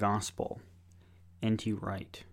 [0.00, 0.62] Gospel.
[1.42, 1.74] N.T.
[1.74, 2.24] Wright.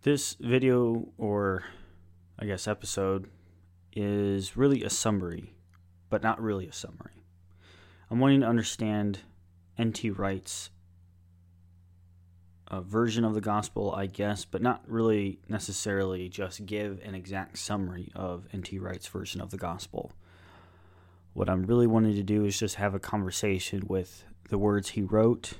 [0.00, 1.64] This video, or
[2.38, 3.28] I guess episode,
[3.92, 5.52] is really a summary,
[6.08, 7.22] but not really a summary.
[8.10, 9.20] I'm wanting to understand
[9.76, 10.08] N.T.
[10.08, 10.70] Wright's
[12.68, 17.58] uh, version of the gospel, I guess, but not really necessarily just give an exact
[17.58, 18.78] summary of N.T.
[18.78, 20.12] Wright's version of the gospel.
[21.34, 25.02] What I'm really wanting to do is just have a conversation with the words he
[25.02, 25.54] wrote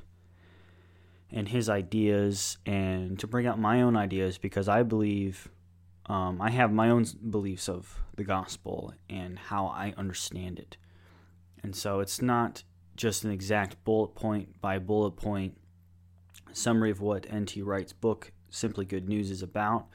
[1.31, 5.49] and his ideas, and to bring out my own ideas because I believe
[6.07, 10.77] um, I have my own beliefs of the gospel and how I understand it.
[11.63, 12.63] And so it's not
[12.95, 15.57] just an exact bullet point by bullet point
[16.53, 17.63] summary of what N.T.
[17.63, 19.87] Wright's book, Simply Good News, is about.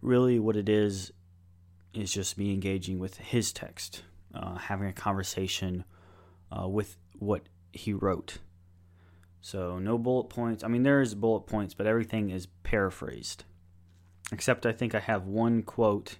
[0.00, 1.12] Really, what it is
[1.92, 4.02] is just me engaging with his text,
[4.34, 5.84] uh, having a conversation
[6.50, 7.42] uh, with what
[7.74, 8.38] he wrote.
[9.40, 10.64] So, no bullet points.
[10.64, 13.44] I mean, there is bullet points, but everything is paraphrased.
[14.32, 16.16] Except I think I have one quote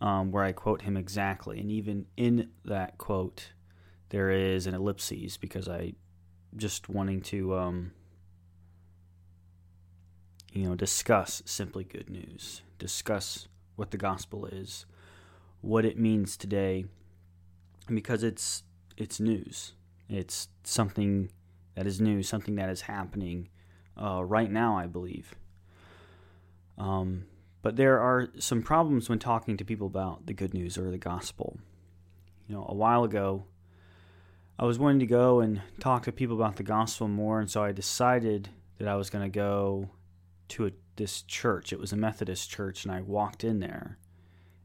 [0.00, 1.60] um, where I quote him exactly.
[1.60, 3.52] And even in that quote,
[4.08, 5.94] there is an ellipses because I
[6.56, 7.92] just wanting to, um,
[10.52, 14.86] you know, discuss simply good news, discuss what the gospel is,
[15.60, 16.86] what it means today,
[17.88, 18.62] because it's
[18.96, 19.72] it's news.
[20.10, 21.30] It's something
[21.76, 23.48] that is new, something that is happening
[23.96, 25.34] uh, right now, I believe.
[26.76, 27.26] Um,
[27.62, 30.98] but there are some problems when talking to people about the good news or the
[30.98, 31.58] gospel.
[32.48, 33.44] You know, a while ago,
[34.58, 37.62] I was wanting to go and talk to people about the gospel more, and so
[37.62, 39.90] I decided that I was going to go
[40.48, 41.72] to a, this church.
[41.72, 43.98] It was a Methodist church, and I walked in there.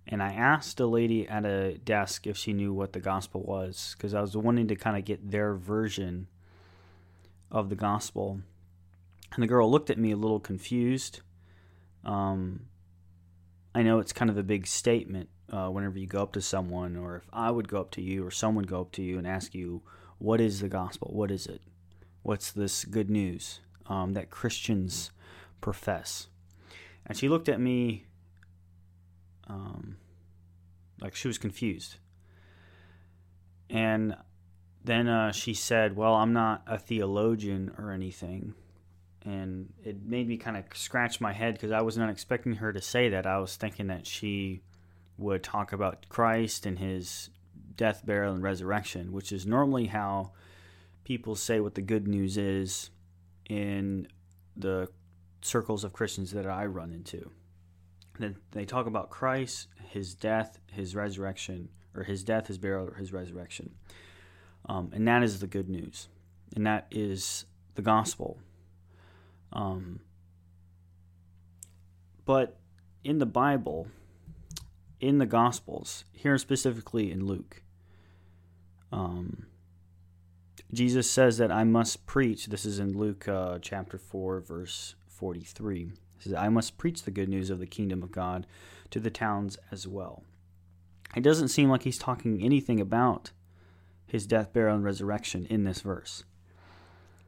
[0.08, 3.96] And I asked a lady at a desk if she knew what the gospel was,
[3.98, 6.28] because I was wanting to kind of get their version
[7.52, 8.42] of the gospel.
[9.34, 11.22] And the girl looked at me a little confused.
[12.04, 12.68] Um,
[13.74, 16.96] I know it's kind of a big statement uh, whenever you go up to someone,
[16.96, 19.28] or if I would go up to you, or someone go up to you and
[19.28, 19.82] ask you,
[20.20, 21.10] What is the gospel?
[21.14, 21.62] What is it?
[22.22, 25.12] What's this good news um, that Christians
[25.62, 26.28] profess?
[27.06, 28.06] And she looked at me
[29.48, 29.98] um,
[31.02, 31.98] like she was confused.
[33.70, 34.16] And
[34.84, 38.54] then uh, she said, Well, I'm not a theologian or anything.
[39.24, 42.72] And it made me kind of scratch my head because I was not expecting her
[42.72, 43.26] to say that.
[43.26, 44.62] I was thinking that she
[45.18, 47.32] would talk about Christ and his
[47.76, 50.32] death, burial, and resurrection, which is normally how
[51.04, 52.92] people say what the good news is
[53.50, 54.08] in
[54.56, 54.88] the
[55.42, 57.32] circles of Christians that I run into.
[58.18, 62.96] Then they talk about Christ, his death, his resurrection, or his death, his burial, or
[62.96, 63.76] his resurrection.
[64.68, 66.08] Um, and that is the good news.
[66.56, 67.46] And that is
[67.76, 68.40] the gospel.
[69.54, 70.00] Um,
[72.26, 72.58] but
[73.04, 73.88] in the Bible,
[75.00, 77.62] in the Gospels, here specifically in Luke,
[78.92, 79.46] um,
[80.74, 82.48] Jesus says that I must preach.
[82.48, 85.92] This is in Luke uh, chapter 4, verse 43.
[86.34, 88.48] I must preach the good news of the kingdom of God
[88.92, 90.24] to the towns as well.
[91.16, 93.32] It doesn't seem like he's talking anything about
[94.08, 96.24] his death, burial, and resurrection in this verse.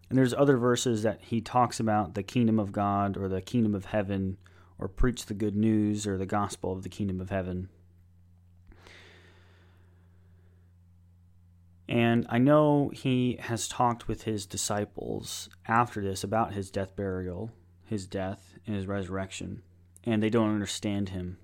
[0.09, 3.75] And there's other verses that he talks about the kingdom of God or the kingdom
[3.75, 4.37] of heaven
[4.79, 7.69] or preach the good news or the gospel of the kingdom of heaven.
[11.89, 17.51] And I know he has talked with his disciples after this about his death, burial,
[17.87, 19.63] his death, and his resurrection,
[20.03, 21.37] and they don't understand him.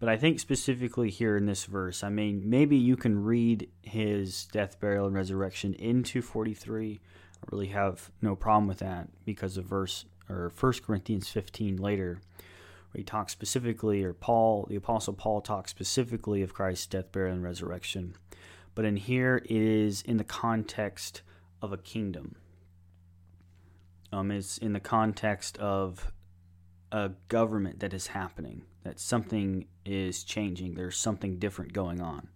[0.00, 4.46] But I think specifically here in this verse, I mean, maybe you can read his
[4.46, 7.00] death, burial, and resurrection into 43.
[7.42, 12.20] I really have no problem with that because of verse or 1 Corinthians 15 later,
[12.92, 17.34] where he talks specifically, or Paul, the Apostle Paul talks specifically of Christ's death, burial,
[17.34, 18.14] and resurrection.
[18.74, 21.20] But in here, it is in the context
[21.60, 22.36] of a kingdom.
[24.12, 26.12] Um, it's in the context of
[26.92, 32.28] a government that is happening, that something is changing, there's something different going on.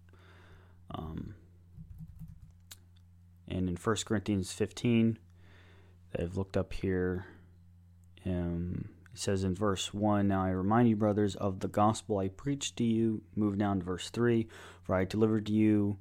[0.91, 1.35] Um,
[3.47, 5.19] and in 1 Corinthians 15,
[6.17, 7.25] I've looked up here,
[8.25, 12.29] um, it says in verse 1 Now I remind you, brothers, of the gospel I
[12.29, 13.21] preached to you.
[13.35, 14.47] Move down to verse 3
[14.83, 15.97] For I delivered to you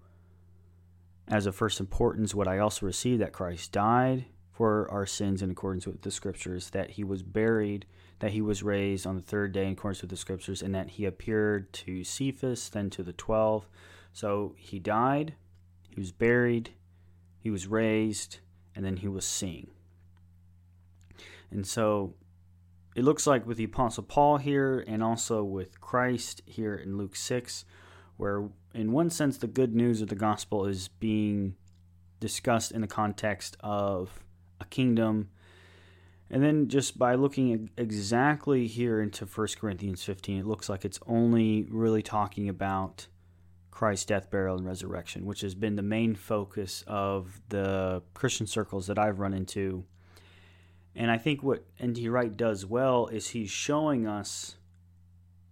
[1.27, 5.51] as of first importance what I also received that Christ died for our sins in
[5.51, 7.87] accordance with the scriptures, that he was buried,
[8.21, 10.91] that he was raised on the third day in accordance with the scriptures, and that
[10.91, 13.67] he appeared to Cephas, then to the twelve.
[14.13, 15.35] So he died,
[15.91, 16.71] he was buried,
[17.37, 18.39] he was raised,
[18.77, 19.73] and then he was seen.
[21.51, 22.15] And so
[22.95, 27.17] it looks like with the Apostle Paul here and also with Christ here in Luke
[27.17, 27.65] 6,
[28.17, 31.57] where in one sense the good news of the gospel is being
[32.21, 34.24] discussed in the context of
[34.65, 35.31] a kingdom.
[36.31, 40.99] And then just by looking exactly here into 1 Corinthians 15, it looks like it's
[41.07, 43.07] only really talking about
[43.71, 48.87] Christ's death, burial, and resurrection, which has been the main focus of the Christian circles
[48.87, 49.85] that I've run into
[50.97, 52.09] and I think what N.T.
[52.09, 54.57] Wright does well is he's showing us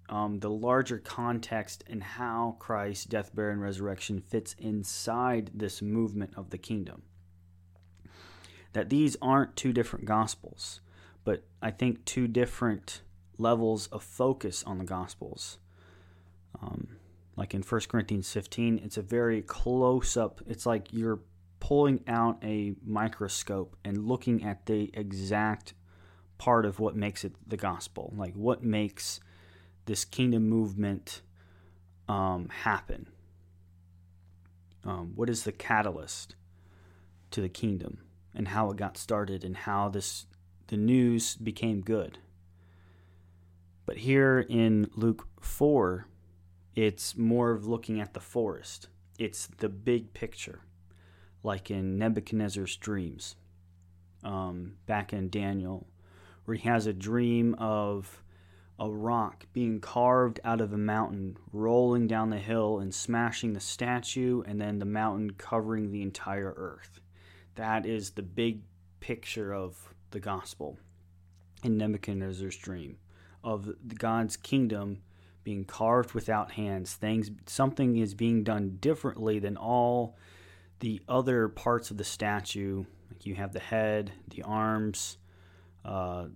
[0.09, 6.35] um, the larger context and how Christ's death, burial, and resurrection fits inside this movement
[6.37, 7.03] of the kingdom.
[8.73, 10.81] That these aren't two different gospels,
[11.25, 13.03] but I think two different
[13.39, 15.59] levels of focus on the gospels.
[16.63, 16.97] Um,
[17.37, 21.21] like in 1 Corinthians 15, it's a very close up, it's like you're
[21.61, 25.75] pulling out a microscope and looking at the exact
[26.39, 29.21] part of what makes it the gospel, like what makes
[29.87, 31.23] this kingdom movement
[32.09, 33.07] um, happen.
[34.85, 36.35] Um, what is the catalyst
[37.31, 37.99] to the kingdom
[38.35, 40.27] and how it got started and how this
[40.69, 42.19] the news became good.
[43.85, 46.07] But here in Luke 4,
[46.75, 48.89] it's more of looking at the forest.
[49.19, 50.61] It's the big picture
[51.43, 53.37] like in Nebuchadnezzar's dreams,
[54.23, 55.87] um, back in Daniel,
[56.45, 58.23] where he has a dream of
[58.79, 63.61] a rock being carved out of a mountain, rolling down the hill and smashing the
[63.61, 67.01] statue, and then the mountain covering the entire earth.
[67.55, 68.63] That is the big
[69.01, 70.79] picture of the gospel
[71.63, 72.99] in Nebuchadnezzar's dream
[73.45, 75.03] of God's kingdom
[75.45, 76.95] being carved without hands.
[76.95, 80.17] Things, something is being done differently than all
[80.81, 85.19] the other parts of the statue, like you have the head, the arms,
[85.85, 86.27] uh,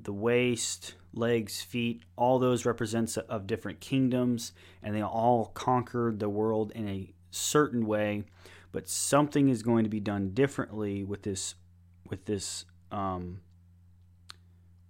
[0.00, 4.52] the waist, legs, feet, all those represents of different kingdoms,
[4.82, 8.24] and they all conquered the world in a certain way.
[8.72, 11.54] But something is going to be done differently with this,
[12.08, 13.40] with this um,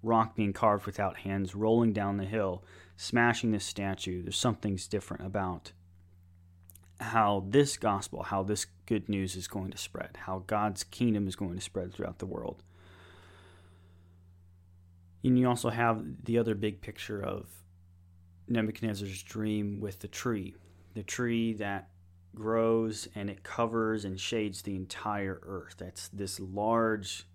[0.02, 2.64] rock being carved without hands, rolling down the hill,
[2.96, 4.22] smashing this statue.
[4.22, 5.72] There's something's different about
[7.00, 11.36] how this gospel, how this good news is going to spread, how God's kingdom is
[11.36, 12.62] going to spread throughout the world.
[15.24, 17.48] And you also have the other big picture of
[18.48, 20.54] Nebuchadnezzar's dream with the tree,
[20.94, 21.88] the tree that
[22.34, 25.74] grows and it covers and shades the entire earth.
[25.78, 27.26] That's this large,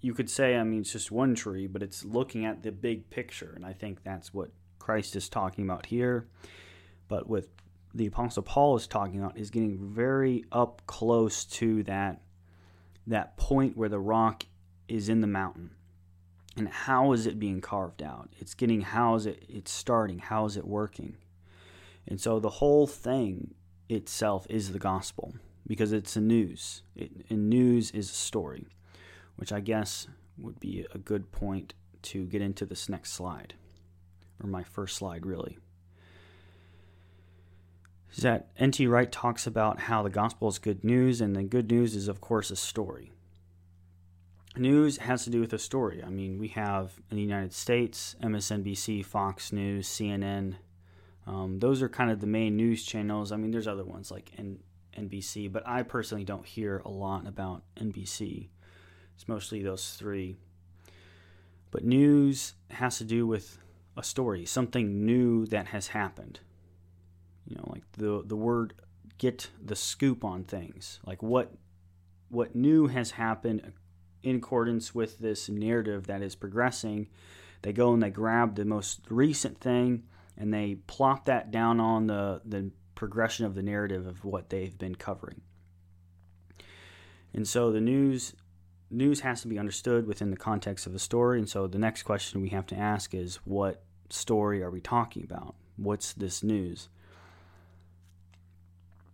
[0.00, 3.10] you could say, I mean, it's just one tree, but it's looking at the big
[3.10, 3.52] picture.
[3.54, 6.28] And I think that's what Christ is talking about here.
[7.08, 7.48] But with
[7.94, 12.20] the apostle paul is talking about is getting very up close to that
[13.06, 14.44] that point where the rock
[14.88, 15.70] is in the mountain
[16.56, 20.44] and how is it being carved out it's getting how is it it's starting how
[20.44, 21.16] is it working
[22.08, 23.54] and so the whole thing
[23.88, 25.34] itself is the gospel
[25.66, 28.66] because it's a news it, and news is a story
[29.36, 30.08] which i guess
[30.38, 33.54] would be a good point to get into this next slide
[34.42, 35.58] or my first slide really
[38.16, 38.86] is that N.T.
[38.86, 42.20] Wright talks about how the gospel is good news, and the good news is, of
[42.20, 43.12] course, a story.
[44.56, 46.02] News has to do with a story.
[46.02, 50.56] I mean, we have in the United States MSNBC, Fox News, CNN.
[51.26, 53.32] Um, those are kind of the main news channels.
[53.32, 54.60] I mean, there's other ones like N-
[54.96, 58.48] NBC, but I personally don't hear a lot about NBC.
[59.14, 60.36] It's mostly those three.
[61.70, 63.58] But news has to do with
[63.96, 66.40] a story, something new that has happened
[67.46, 68.74] you know like the the word
[69.18, 71.52] get the scoop on things like what
[72.28, 73.72] what new has happened
[74.22, 77.08] in accordance with this narrative that is progressing
[77.62, 80.02] they go and they grab the most recent thing
[80.36, 84.78] and they plop that down on the the progression of the narrative of what they've
[84.78, 85.40] been covering.
[87.32, 88.34] And so the news
[88.90, 91.38] news has to be understood within the context of a story.
[91.38, 95.24] And so the next question we have to ask is what story are we talking
[95.24, 95.54] about?
[95.76, 96.88] What's this news?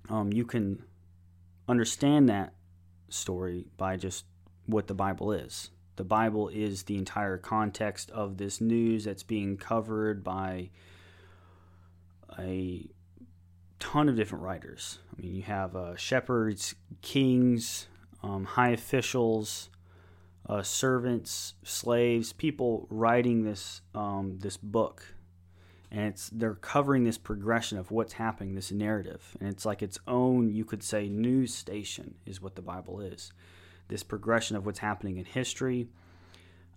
[0.09, 0.83] Um, you can
[1.69, 2.53] understand that
[3.09, 4.25] story by just
[4.67, 5.71] what the Bible is.
[5.97, 10.71] The Bible is the entire context of this news that's being covered by
[12.39, 12.89] a
[13.79, 14.99] ton of different writers.
[15.13, 17.89] I mean, you have uh, shepherds, kings,
[18.23, 19.71] um, high officials,
[20.49, 25.15] uh, servants, slaves, people writing this um, this book
[25.93, 29.99] and it's they're covering this progression of what's happening this narrative and it's like its
[30.07, 33.33] own you could say news station is what the bible is
[33.91, 35.89] this progression of what's happening in history.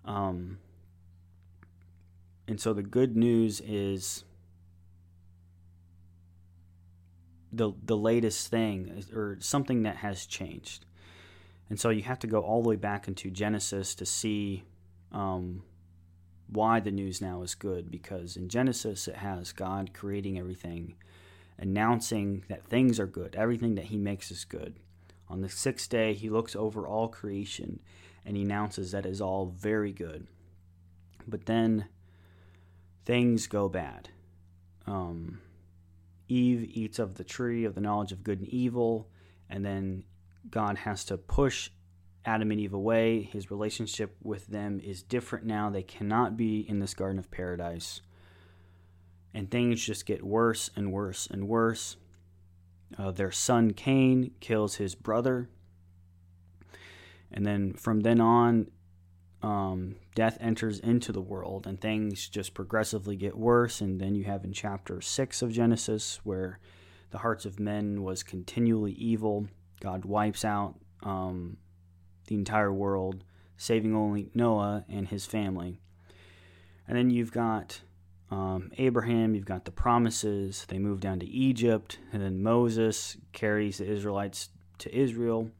[0.04, 0.58] Um,
[2.46, 4.24] and so the good news is
[7.56, 10.84] the the latest thing or something that has changed.
[11.70, 14.64] And so you have to go all the way back into Genesis to see
[15.12, 15.62] um,
[16.48, 17.90] why the news now is good.
[17.90, 20.94] Because in Genesis, it has God creating everything,
[21.58, 24.74] announcing that things are good, everything that He makes is good.
[25.28, 27.80] On the sixth day, He looks over all creation
[28.26, 30.26] and He announces that is all very good.
[31.26, 31.86] But then
[33.06, 34.10] things go bad.
[34.86, 35.40] Um,
[36.34, 39.08] Eve eats of the tree of the knowledge of good and evil,
[39.48, 40.04] and then
[40.50, 41.70] God has to push
[42.24, 43.22] Adam and Eve away.
[43.22, 45.70] His relationship with them is different now.
[45.70, 48.00] They cannot be in this Garden of Paradise.
[49.32, 51.96] And things just get worse and worse and worse.
[52.96, 55.48] Uh, their son Cain kills his brother.
[57.32, 58.70] And then from then on,
[59.44, 63.82] um, death enters into the world and things just progressively get worse.
[63.82, 66.58] And then you have in chapter 6 of Genesis where
[67.10, 69.46] the hearts of men was continually evil.
[69.80, 71.58] God wipes out um,
[72.26, 73.22] the entire world,
[73.58, 75.78] saving only Noah and his family.
[76.88, 77.82] And then you've got
[78.30, 80.64] um, Abraham, you've got the promises.
[80.68, 84.48] They move down to Egypt, and then Moses carries the Israelites
[84.78, 85.50] to Israel.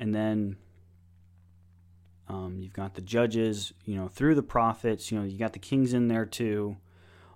[0.00, 0.56] And then
[2.28, 5.58] um, you've got the judges, you know, through the prophets, you know, you got the
[5.58, 6.76] kings in there too,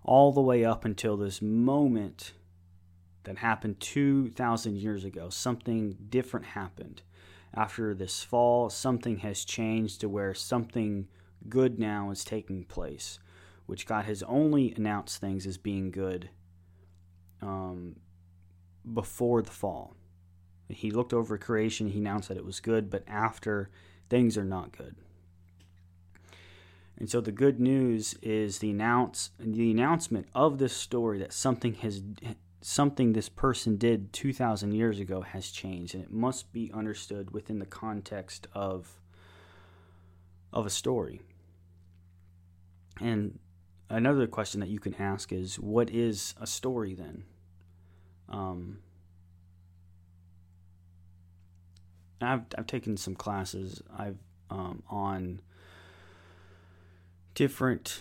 [0.05, 2.33] all the way up until this moment
[3.25, 5.31] that happened 2,000 years ago.
[5.31, 7.03] Something different happened.
[7.55, 11.09] After this fall, something has changed to where something
[11.49, 13.19] good now is taking place,
[13.67, 16.31] which God has only announced things as being good
[17.41, 17.97] um,
[18.93, 19.97] before the fall.
[20.69, 23.71] He looked over creation, he announced that it was good, but after
[24.13, 24.95] things are not good.
[26.99, 31.73] And so the good news is the announce the announcement of this story that something
[31.77, 32.03] has
[32.61, 37.59] something this person did 2000 years ago has changed and it must be understood within
[37.59, 39.01] the context of
[40.53, 41.23] of a story.
[43.01, 43.39] And
[43.89, 47.25] another question that you can ask is what is a story then?
[48.29, 48.81] Um,
[52.25, 54.19] I've I've taken some classes I've
[54.51, 55.41] um, on
[57.35, 58.01] different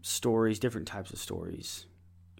[0.00, 1.86] stories, different types of stories.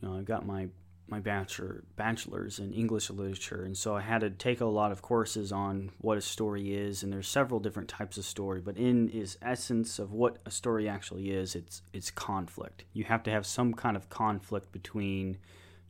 [0.01, 0.69] You know, I got my
[1.09, 5.03] my bachelor bachelor's in English literature, and so I had to take a lot of
[5.03, 7.03] courses on what a story is.
[7.03, 10.89] And there's several different types of story, but in its essence of what a story
[10.89, 12.85] actually is, it's it's conflict.
[12.93, 15.39] You have to have some kind of conflict between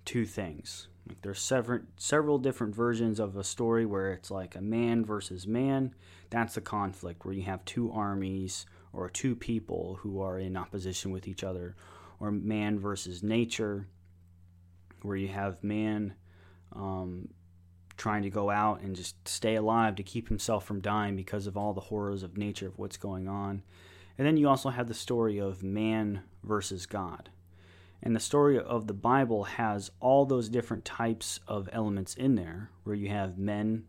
[0.05, 0.89] two things.
[1.09, 5.47] Like there's several several different versions of a story where it's like a man versus
[5.47, 5.95] man.
[6.31, 11.11] That's the conflict where you have two armies or two people who are in opposition
[11.11, 11.75] with each other,
[12.21, 13.89] or man versus nature,
[15.01, 16.15] where you have man
[16.75, 17.29] um,
[17.97, 21.57] trying to go out and just stay alive to keep himself from dying because of
[21.57, 23.63] all the horrors of nature of what's going on.
[24.19, 27.31] And then you also have the story of man versus God
[28.03, 32.71] and the story of the Bible has all those different types of elements in there,
[32.83, 33.85] where you have men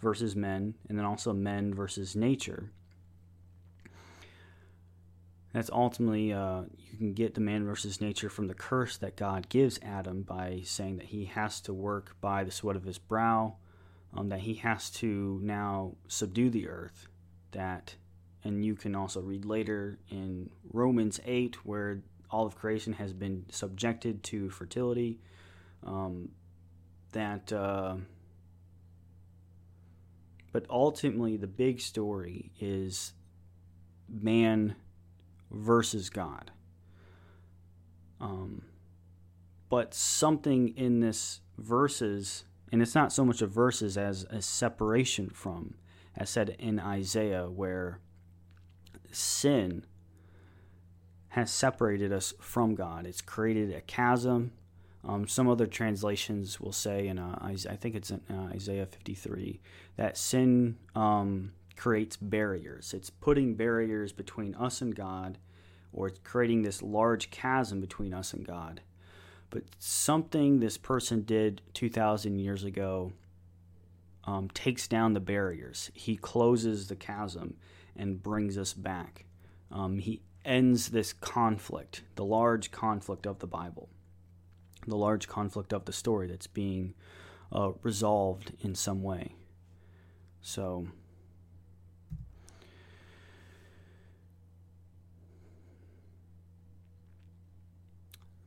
[0.00, 2.70] versus men, and then also men versus nature.
[5.52, 9.48] That's ultimately, uh, you can get the man versus nature from the curse that God
[9.48, 13.56] gives Adam by saying that he has to work by the sweat of his brow,
[14.14, 17.06] um, that he has to now subdue the earth,
[17.52, 17.96] that,
[18.44, 23.44] and you can also read later in Romans 8, where all of creation has been
[23.50, 25.20] subjected to fertility.
[25.84, 26.30] Um,
[27.12, 27.96] that, uh,
[30.50, 33.12] but ultimately, the big story is
[34.08, 34.74] man
[35.50, 36.50] versus God.
[38.20, 38.62] Um,
[39.68, 45.28] but something in this verses, and it's not so much a verses as a separation
[45.28, 45.74] from,
[46.16, 48.00] as said in Isaiah, where
[49.10, 49.84] sin
[51.32, 53.06] has separated us from God.
[53.06, 54.52] It's created a chasm.
[55.02, 59.58] Um, some other translations will say, in uh, I think it's in uh, Isaiah 53,
[59.96, 62.92] that sin um, creates barriers.
[62.92, 65.38] It's putting barriers between us and God,
[65.90, 68.82] or it's creating this large chasm between us and God.
[69.48, 73.14] But something this person did 2,000 years ago
[74.24, 75.90] um, takes down the barriers.
[75.94, 77.56] He closes the chasm
[77.96, 79.24] and brings us back.
[79.70, 83.88] Um, he ends this conflict, the large conflict of the Bible,
[84.86, 86.94] the large conflict of the story that's being
[87.52, 89.34] uh, resolved in some way.
[90.40, 90.88] So,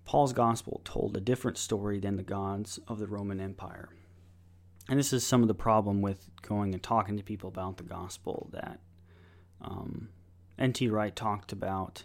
[0.05, 3.89] Paul's gospel told a different story than the gods of the Roman Empire.
[4.87, 7.83] And this is some of the problem with going and talking to people about the
[7.83, 8.79] gospel that
[9.61, 10.09] um,
[10.57, 10.87] N.T.
[10.89, 12.03] Wright talked about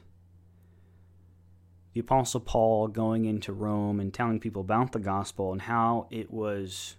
[1.92, 6.30] the Apostle Paul going into Rome and telling people about the gospel and how it
[6.32, 6.96] was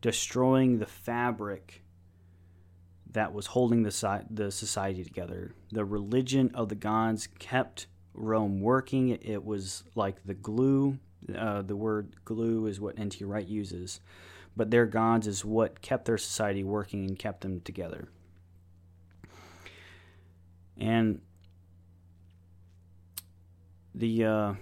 [0.00, 1.82] destroying the fabric
[3.12, 5.54] that was holding the, the society together.
[5.72, 9.10] The religion of the gods kept Rome working.
[9.10, 10.98] It was like the glue.
[11.34, 13.24] Uh, the word glue is what N.T.
[13.24, 14.00] Wright uses.
[14.54, 18.08] But their gods is what kept their society working and kept them together.
[20.78, 21.20] And
[23.94, 24.54] the uh,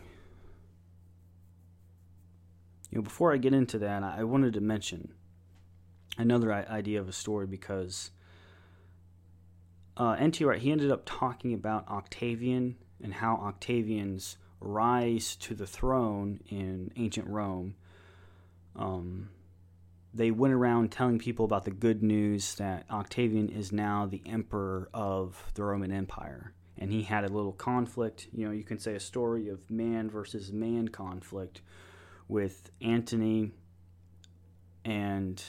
[2.90, 5.12] you know before I get into that, I wanted to mention
[6.16, 8.10] another idea of a story because
[9.96, 10.44] uh, N.T.
[10.44, 16.90] Wright he ended up talking about Octavian and how Octavian's rise to the throne in
[16.96, 17.74] ancient Rome.
[18.76, 19.28] Um,
[20.14, 24.88] they went around telling people about the good news that Octavian is now the emperor
[24.94, 26.52] of the Roman Empire.
[26.78, 30.08] And he had a little conflict, you know, you can say a story of man
[30.08, 31.62] versus man conflict
[32.28, 33.50] with Antony.
[34.84, 35.42] And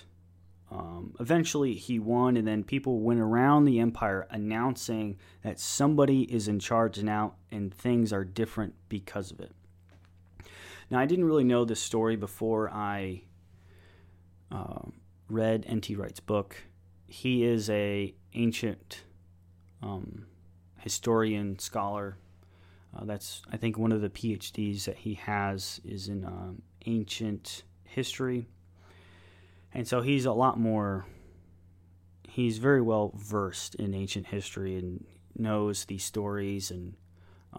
[0.71, 6.47] um, eventually he won, and then people went around the empire announcing that somebody is
[6.47, 9.51] in charge now and things are different because of it.
[10.89, 13.23] Now, I didn't really know this story before I
[14.51, 14.81] uh,
[15.29, 15.95] read N.T.
[15.95, 16.57] Wright's book.
[17.07, 19.03] He is a ancient
[19.81, 20.25] um,
[20.77, 22.17] historian scholar.
[22.95, 27.63] Uh, that's I think one of the PhDs that he has is in um, ancient
[27.83, 28.47] history,
[29.73, 31.05] and so he's a lot more.
[32.27, 35.05] He's very well versed in ancient history and
[35.37, 36.95] knows these stories and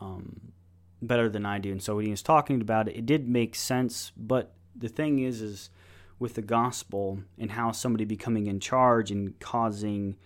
[0.00, 0.52] um,
[1.00, 1.72] better than I do.
[1.72, 4.12] And so when he was talking about it, it did make sense.
[4.16, 5.70] But the thing is, is
[6.18, 10.16] with the gospel and how somebody becoming in charge and causing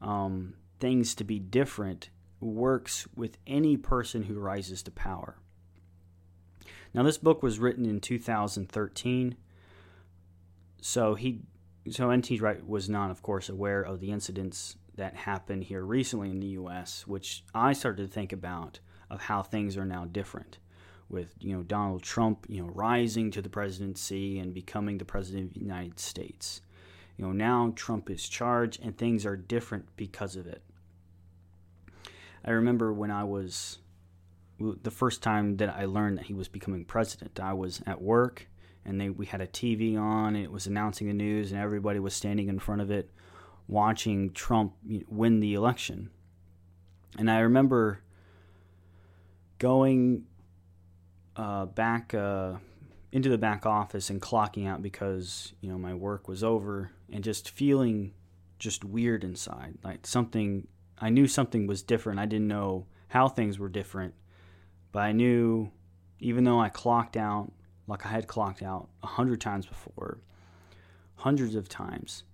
[0.00, 2.10] um, things to be different
[2.40, 5.36] works with any person who rises to power.
[6.94, 9.36] Now, this book was written in 2013,
[10.80, 11.40] so he,
[11.90, 12.38] so N.T.
[12.38, 16.48] Wright was not, of course, aware of the incidents that happened here recently in the
[16.48, 20.58] U.S., which I started to think about of how things are now different
[21.10, 25.48] with you know Donald Trump you know rising to the presidency and becoming the president
[25.48, 26.62] of the United States.
[27.16, 30.62] You know now Trump is charged and things are different because of it.
[32.44, 33.78] I remember when I was
[34.58, 37.40] the first time that I learned that he was becoming president.
[37.40, 38.48] I was at work
[38.84, 41.98] and they we had a TV on and it was announcing the news and everybody
[41.98, 43.10] was standing in front of it
[43.68, 44.74] watching Trump
[45.08, 46.10] win the election.
[47.18, 48.02] And I remember
[49.58, 50.26] going
[51.40, 52.54] uh, back uh,
[53.12, 57.24] into the back office and clocking out because you know my work was over and
[57.24, 58.12] just feeling
[58.58, 59.78] just weird inside.
[59.82, 60.66] Like something
[60.98, 62.20] i knew something was different.
[62.20, 64.14] I didn't know how things were different
[64.92, 65.70] but i knew
[66.18, 67.52] even though i clocked out
[67.86, 70.18] like i had clocked out a hundred times before
[71.16, 72.24] hundreds of times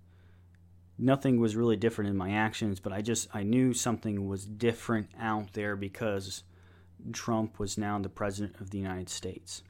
[0.97, 5.09] nothing was really different in my actions but i just i knew something was different
[5.19, 6.43] out there because
[7.11, 9.63] Trump was now the president of the United States.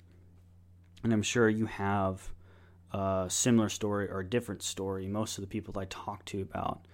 [1.04, 2.30] And I'm sure you have
[2.92, 5.08] a similar story or a different story.
[5.08, 6.86] Most of the people I talk to about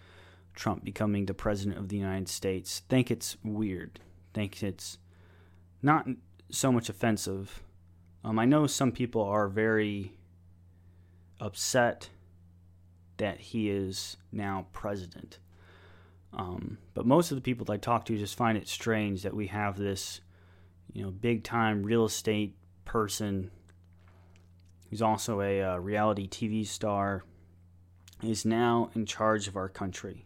[0.53, 3.99] Trump becoming the president of the United States think it's weird,
[4.33, 4.97] think it's
[5.81, 6.07] not
[6.49, 7.61] so much offensive.
[8.23, 10.13] Um, I know some people are very
[11.39, 12.09] upset
[13.17, 15.39] that he is now president.
[16.33, 19.35] Um, but most of the people that I talk to just find it strange that
[19.35, 20.21] we have this,
[20.93, 23.51] you know, big time real estate person
[24.89, 27.23] who's also a uh, reality TV star
[28.21, 30.25] is now in charge of our country.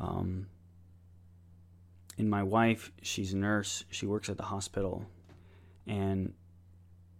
[0.00, 0.46] Um,
[2.18, 3.84] and my wife, she's a nurse.
[3.90, 5.06] She works at the hospital,
[5.86, 6.32] and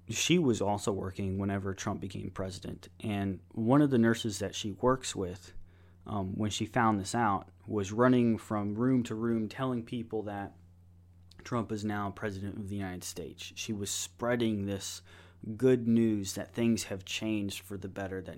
[0.09, 2.89] she was also working whenever Trump became president.
[3.01, 5.53] And one of the nurses that she works with
[6.07, 10.53] um, when she found this out, was running from room to room telling people that
[11.47, 13.53] Trump is now president of the United States.
[13.55, 15.01] She was spreading this
[15.57, 18.37] good news that things have changed for the better, that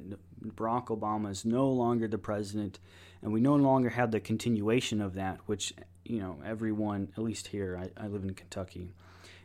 [0.55, 2.79] Barack Obama is no longer the president,
[3.23, 5.73] and we no longer have the continuation of that, which,
[6.05, 8.93] you know, everyone, at least here, I, I live in Kentucky,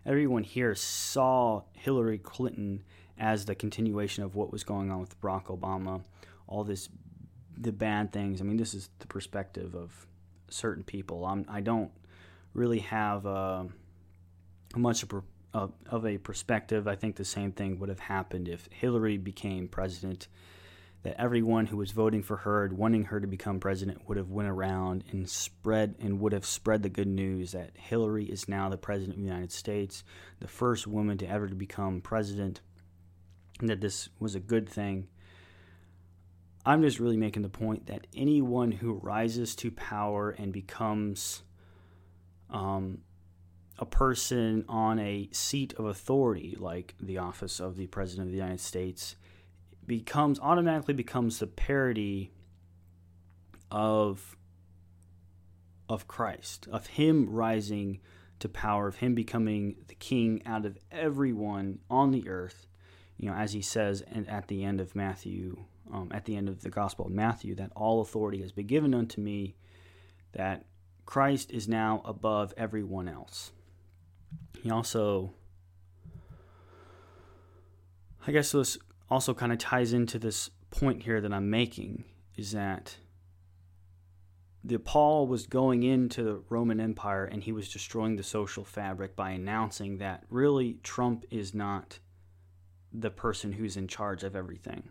[0.06, 2.84] everyone here saw Hillary Clinton
[3.17, 6.04] as the continuation of what was going on with Barack Obama,
[6.47, 6.89] all this
[7.58, 8.41] the bad things.
[8.41, 10.06] I mean, this is the perspective of
[10.49, 11.23] certain people.
[11.26, 11.91] I'm, I don't
[12.54, 13.63] really have uh,
[14.76, 18.68] much of of, of a perspective, I think the same thing would have happened if
[18.72, 20.28] Hillary became president.
[21.04, 24.30] That everyone who was voting for her and wanting her to become president would have
[24.30, 28.70] went around and spread and would have spread the good news that Hillary is now
[28.70, 30.06] the president of the United States,
[30.39, 32.62] the first woman to ever to become president,
[33.60, 35.10] and that this was a good thing.
[36.66, 41.44] I'm just really making the point that anyone who rises to power and becomes
[42.54, 43.00] um,
[43.80, 48.38] a person on a seat of authority, like the office of the President of the
[48.38, 49.16] United States,
[49.86, 52.32] becomes automatically becomes the parody
[53.72, 54.38] of
[55.89, 58.00] of Christ, of him rising
[58.39, 62.68] to power, of him becoming the king out of everyone on the earth.
[63.18, 66.48] You know, as he says and at the end of Matthew, um, at the end
[66.48, 69.56] of the Gospel of Matthew, that all authority has been given unto me,
[70.32, 70.66] that
[71.06, 73.52] Christ is now above everyone else.
[74.62, 75.34] He also,
[78.26, 78.78] I guess this
[79.10, 82.98] also kind of ties into this point here that I'm making is that
[84.63, 89.16] the Paul was going into the Roman Empire and he was destroying the social fabric
[89.16, 92.00] by announcing that really Trump is not
[92.94, 94.89] the person who's in charge of everything.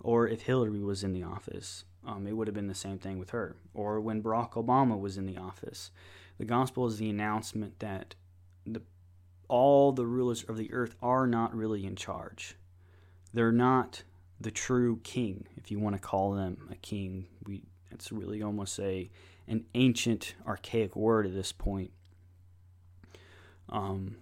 [0.00, 3.18] Or if Hillary was in the office, um, it would have been the same thing
[3.18, 3.56] with her.
[3.72, 5.90] Or when Barack Obama was in the office.
[6.38, 8.14] The gospel is the announcement that
[8.66, 8.82] the,
[9.48, 12.56] all the rulers of the earth are not really in charge.
[13.32, 14.02] They're not
[14.40, 17.26] the true king, if you want to call them a king.
[17.46, 19.10] We it's really almost a
[19.46, 21.92] an ancient, archaic word at this point.
[23.68, 24.16] Um,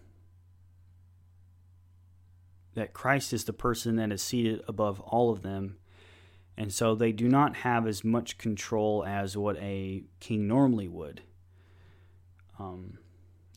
[2.75, 5.77] that Christ is the person that is seated above all of them
[6.57, 11.23] and so they do not have as much control as what a king normally would.
[12.59, 12.99] Um,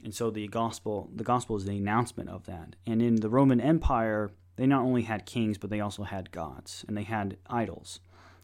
[0.04, 2.76] and so the gospel, the gospel is the announcement of that.
[2.86, 6.86] And in the Roman Empire, they not only had kings, but they also had gods
[6.88, 8.00] and they had idols,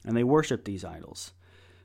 [0.06, 1.34] and they worshipped these idols.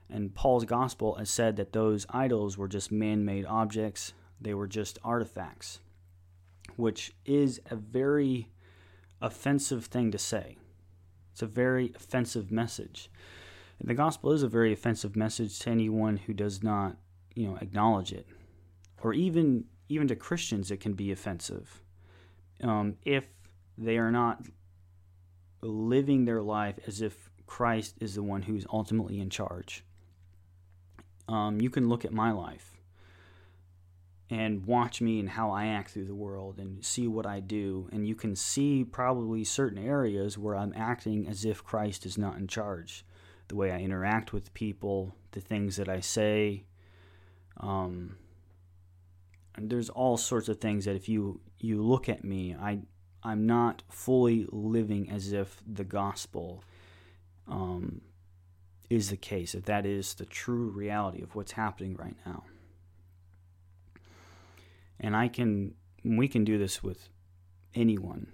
[0.08, 4.98] And Paul's gospel has said that those idols were just man-made objects; they were just
[5.04, 5.80] artifacts,
[6.76, 8.48] which is a very
[9.20, 10.56] offensive thing to say.
[11.36, 13.10] It's a very offensive message.
[13.78, 16.96] And the gospel is a very offensive message to anyone who does not,
[17.34, 18.26] you know, acknowledge it,
[19.02, 21.82] or even even to Christians, it can be offensive
[22.62, 23.26] um, if
[23.76, 24.46] they are not
[25.60, 29.84] living their life as if Christ is the one who's ultimately in charge.
[31.28, 32.75] Um, you can look at my life
[34.28, 37.88] and watch me and how I act through the world and see what I do.
[37.92, 42.36] And you can see probably certain areas where I'm acting as if Christ is not
[42.36, 43.04] in charge.
[43.48, 46.64] The way I interact with people, the things that I say.
[47.58, 48.16] Um,
[49.56, 52.80] there's all sorts of things that if you, you look at me, I,
[53.22, 56.64] I'm not fully living as if the gospel
[57.46, 58.00] um,
[58.90, 62.42] is the case, if that is the true reality of what's happening right now
[65.00, 67.08] and I can we can do this with
[67.74, 68.32] anyone.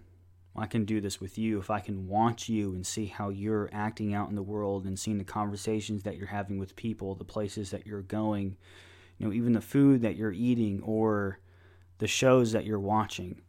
[0.55, 3.71] I can do this with you if I can watch you and see how you're
[3.73, 7.25] acting out in the world and seeing the conversations that you're having with people, the
[7.25, 8.59] places that you're going,
[9.19, 11.41] you know, even the food that you're eating or
[11.99, 13.41] the shows that you're watching.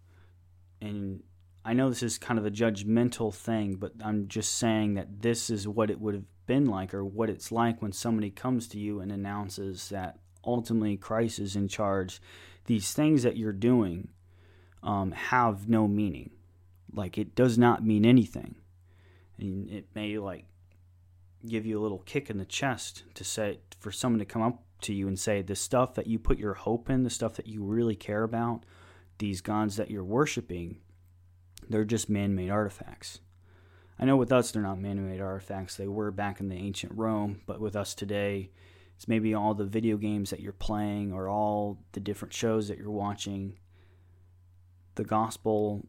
[0.80, 1.24] And
[1.66, 5.50] I know this is kind of a judgmental thing, but I'm just saying that this
[5.50, 8.80] is what it would have been like or what it's like when somebody comes to
[8.80, 12.22] you and announces that ultimately Christ is in charge
[12.66, 14.10] these things that you're doing
[14.82, 16.32] um, have no meaning.
[16.94, 18.56] Like it does not mean anything.
[19.38, 20.46] And it may like
[21.46, 24.64] give you a little kick in the chest to say for someone to come up
[24.82, 27.48] to you and say the stuff that you put your hope in, the stuff that
[27.48, 28.64] you really care about,
[29.18, 30.78] these gods that you're worshiping,
[31.70, 33.20] they're just man-made artifacts.
[34.00, 35.76] I know with us they're not man-made artifacts.
[35.76, 38.52] They were back in the ancient Rome, but with us today,
[39.04, 42.78] it's maybe all the video games that you're playing or all the different shows that
[42.78, 43.60] you're watching.
[44.96, 45.86] The gospel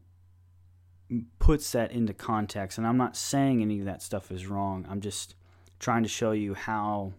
[1.39, 2.77] puts that into context.
[2.77, 4.85] And I'm not saying any of that stuff is wrong.
[4.89, 5.35] I'm just
[5.79, 7.13] trying to show you how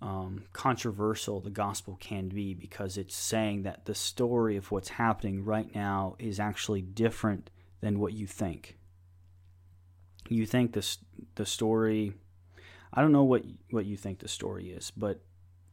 [0.00, 5.44] um, controversial the gospel can be because it's saying that the story of what's happening
[5.44, 7.50] right now is actually different
[7.82, 8.78] than what you think.
[10.30, 10.96] You think this
[11.34, 12.14] the story
[12.94, 15.20] I don't know what what you think the story is, but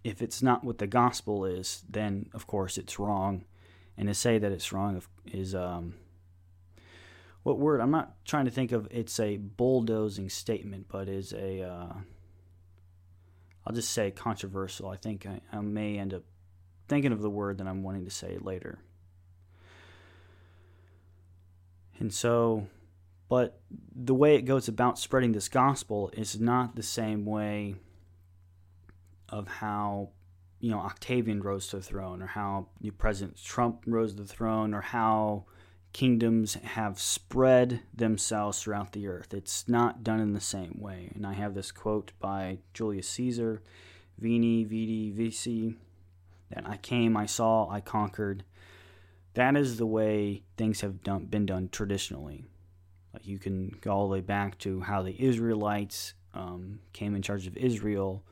[0.03, 3.45] if it's not what the gospel is, then of course it's wrong.
[3.97, 5.93] And to say that it's wrong is um,
[7.43, 7.79] what word?
[7.81, 8.87] I'm not trying to think of.
[8.89, 11.61] It's a bulldozing statement, but is a.
[11.61, 11.93] uh,
[13.73, 14.89] just say controversial.
[14.89, 16.23] I think I, I may end up
[16.87, 18.79] thinking of the word that I'm wanting to say later.
[21.99, 22.67] And so,
[23.31, 23.61] but
[23.95, 27.75] the way it goes about spreading this gospel is not the same way
[29.29, 30.09] of how
[30.59, 32.67] you know Octavian rose to the throne, or how
[32.97, 35.45] President Trump rose to the throne, or how
[35.93, 39.33] kingdoms have spread themselves throughout the earth.
[39.33, 41.09] It's not done in the same way.
[41.15, 43.61] And I have this quote by Julius Caesar,
[44.17, 45.75] Veni, Vidi, Vici,
[46.53, 48.43] that I came, I saw, I conquered.
[49.35, 52.50] That is the way things have done, been done traditionally.
[53.13, 57.21] Like you can go all the way back to how the Israelites um, came in
[57.21, 58.23] charge of Israel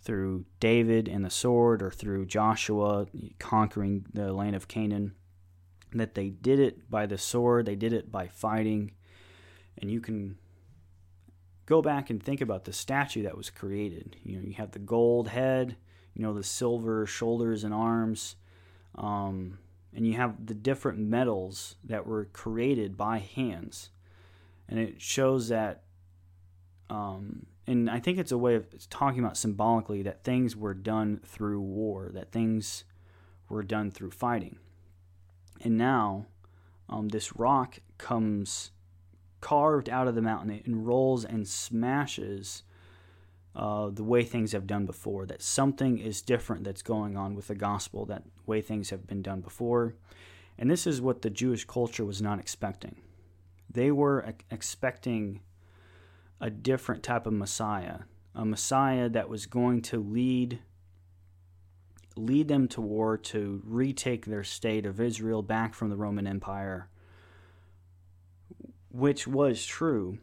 [0.00, 3.06] through David and the sword, or through Joshua
[3.38, 5.14] conquering the land of Canaan
[5.94, 8.92] that they did it by the sword, they did it by fighting.
[9.78, 10.36] And you can
[11.66, 14.16] go back and think about the statue that was created.
[14.22, 15.76] You know, you have the gold head,
[16.14, 18.36] you know, the silver shoulders and arms,
[18.96, 19.58] um,
[19.94, 23.90] and you have the different metals that were created by hands.
[24.68, 25.82] And it shows that,
[26.90, 31.20] um, and I think it's a way of talking about symbolically that things were done
[31.24, 32.84] through war, that things
[33.48, 34.58] were done through fighting.
[35.62, 36.26] And now
[36.88, 38.70] um, this rock comes
[39.40, 42.62] carved out of the mountain and rolls and smashes
[43.54, 45.26] uh, the way things have done before.
[45.26, 49.20] That something is different that's going on with the gospel, that way things have been
[49.20, 49.96] done before.
[50.58, 52.96] And this is what the Jewish culture was not expecting.
[53.74, 55.40] They were expecting
[56.40, 58.00] a different type of Messiah,
[58.34, 60.60] a Messiah that was going to lead
[62.16, 66.88] lead them to war to retake their state of Israel back from the Roman Empire,
[68.92, 70.18] which was true,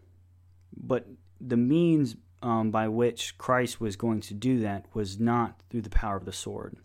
[0.74, 1.06] but
[1.42, 5.90] the means um, by which Christ was going to do that was not through the
[5.90, 6.78] power of the sword.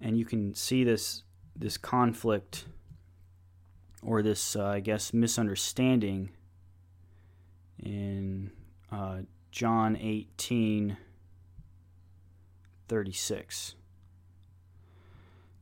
[0.00, 1.22] And you can see this
[1.56, 2.64] this conflict
[4.04, 6.30] or this, uh, I guess, misunderstanding
[7.82, 8.50] in
[8.92, 10.96] uh, John 18
[12.86, 13.74] 36.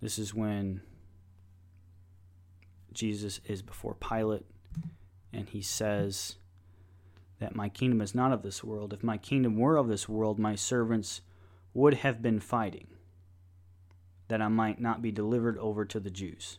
[0.00, 0.80] This is when
[2.92, 4.44] Jesus is before Pilate
[5.32, 6.36] and he says
[7.38, 8.92] that my kingdom is not of this world.
[8.92, 11.22] If my kingdom were of this world, my servants
[11.74, 12.88] would have been fighting,
[14.28, 16.58] that I might not be delivered over to the Jews.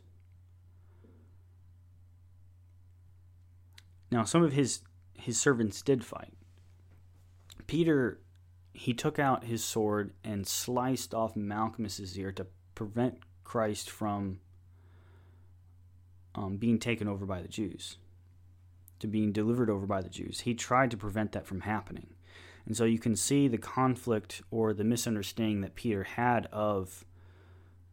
[4.13, 4.81] Now, some of his,
[5.15, 6.35] his servants did fight.
[7.65, 8.19] Peter,
[8.71, 12.45] he took out his sword and sliced off Malchus's ear to
[12.75, 14.39] prevent Christ from
[16.35, 17.97] um, being taken over by the Jews,
[18.99, 20.41] to being delivered over by the Jews.
[20.41, 22.13] He tried to prevent that from happening.
[22.67, 27.03] And so you can see the conflict or the misunderstanding that Peter had of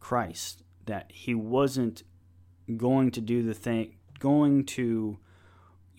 [0.00, 2.02] Christ, that he wasn't
[2.76, 5.18] going to do the thing, going to,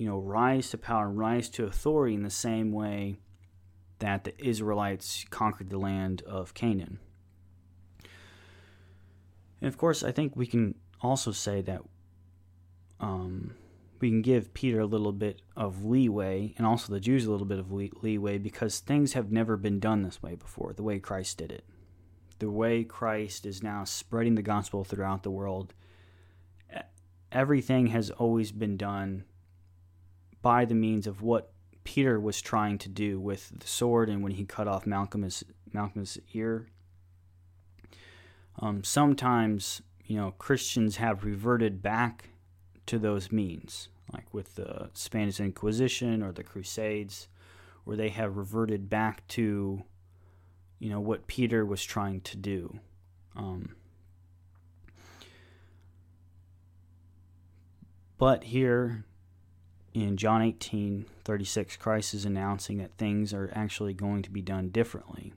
[0.02, 3.20] you know, rise to power and rise to authority in the same way
[4.00, 6.98] that the Israelites conquered the land of Canaan.
[9.62, 11.84] And of course, I think we can also say that
[13.00, 13.54] um,
[14.00, 17.46] we can give Peter a little bit of leeway and also the Jews a little
[17.46, 21.38] bit of leeway because things have never been done this way before, the way Christ
[21.38, 21.64] did it.
[22.40, 25.76] The way Christ is now spreading the gospel throughout the world.
[27.32, 29.26] Everything has always been done
[30.42, 31.52] by the means of what
[31.84, 36.18] Peter was trying to do with the sword and when he cut off Malcolm's, Malcolm's
[36.34, 36.68] ear
[38.60, 42.30] um, sometimes, you know, Christians have reverted back
[42.86, 47.28] to those means, like with the Spanish Inquisition or the Crusades,
[47.84, 49.84] where they have reverted back to,
[50.80, 52.80] you know, what Peter was trying to do.
[53.36, 53.76] Um,
[58.18, 59.06] but here
[59.94, 64.70] in John 18 36, Christ is announcing that things are actually going to be done
[64.70, 65.34] differently.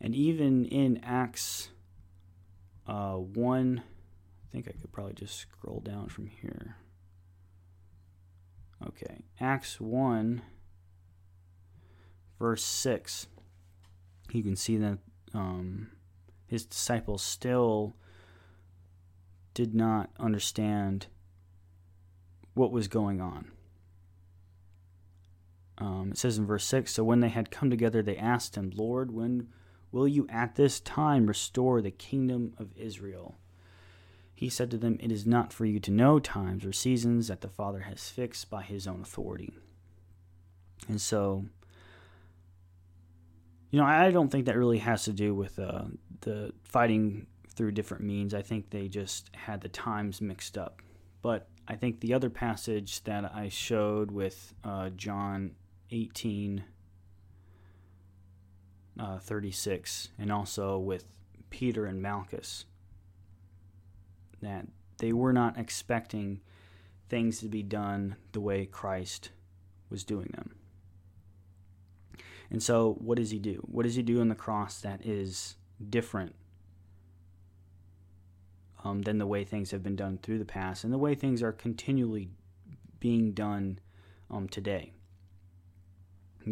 [0.00, 1.70] And even in Acts
[2.86, 3.82] uh, one,
[4.48, 6.76] I think I could probably just scroll down from here.
[8.86, 10.40] Okay, Acts 1,
[12.38, 13.26] verse 6.
[14.32, 14.98] You can see that
[15.34, 15.88] um,
[16.46, 17.96] his disciples still
[19.52, 21.06] did not understand
[22.54, 23.50] what was going on.
[25.78, 28.72] Um, it says in verse 6 So when they had come together, they asked him,
[28.74, 29.48] Lord, when
[29.90, 33.38] Will you at this time restore the kingdom of Israel?
[34.34, 37.40] He said to them, It is not for you to know times or seasons that
[37.40, 39.54] the Father has fixed by his own authority.
[40.88, 41.46] And so,
[43.70, 45.84] you know, I don't think that really has to do with uh,
[46.20, 48.34] the fighting through different means.
[48.34, 50.82] I think they just had the times mixed up.
[51.22, 55.56] But I think the other passage that I showed with uh, John
[55.90, 56.64] 18
[58.98, 61.04] uh, 36, and also with
[61.50, 62.64] Peter and Malchus,
[64.42, 64.66] that
[64.98, 66.40] they were not expecting
[67.08, 69.30] things to be done the way Christ
[69.88, 70.54] was doing them.
[72.50, 73.62] And so, what does he do?
[73.66, 75.56] What does he do on the cross that is
[75.88, 76.34] different
[78.84, 81.42] um, than the way things have been done through the past and the way things
[81.42, 82.30] are continually
[83.00, 83.78] being done
[84.30, 84.92] um, today?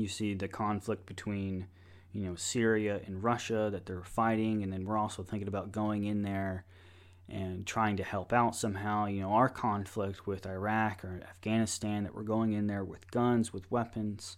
[0.01, 1.67] You see the conflict between,
[2.13, 6.05] you know, Syria and Russia that they're fighting, and then we're also thinking about going
[6.05, 6.65] in there
[7.29, 9.07] and trying to help out somehow.
[9.07, 13.53] You know, our conflict with Iraq or Afghanistan that we're going in there with guns,
[13.53, 14.37] with weapons.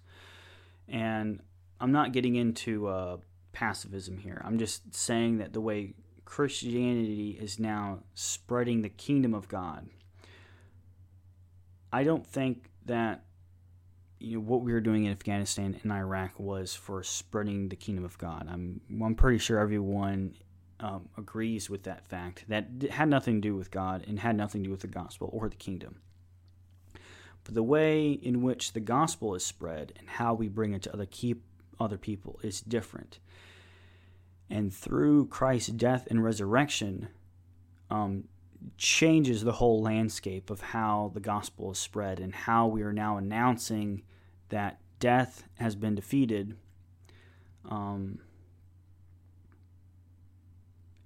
[0.89, 1.41] And
[1.81, 3.19] I'm not getting into uh,
[3.53, 4.41] pacifism here.
[4.45, 5.95] I'm just saying that the way
[6.25, 9.89] Christianity is now spreading the kingdom of God,
[11.93, 13.25] I don't think that
[14.21, 18.05] you know what we were doing in Afghanistan and Iraq was for spreading the kingdom
[18.05, 18.49] of God.
[18.51, 20.35] I'm I'm pretty sure everyone
[20.81, 22.45] um, agrees with that fact.
[22.49, 25.31] That had nothing to do with God and had nothing to do with the gospel
[25.33, 26.01] or the kingdom.
[27.45, 30.93] But the way in which the gospel is spread and how we bring it to
[30.93, 31.45] other keep
[31.81, 33.21] other people is different.
[34.51, 37.09] And through Christ's death and resurrection,
[37.91, 38.25] um,
[38.77, 43.17] changes the whole landscape of how the gospel is spread and how we are now
[43.17, 44.03] announcing
[44.49, 46.57] that death has been defeated.
[47.69, 48.21] Um,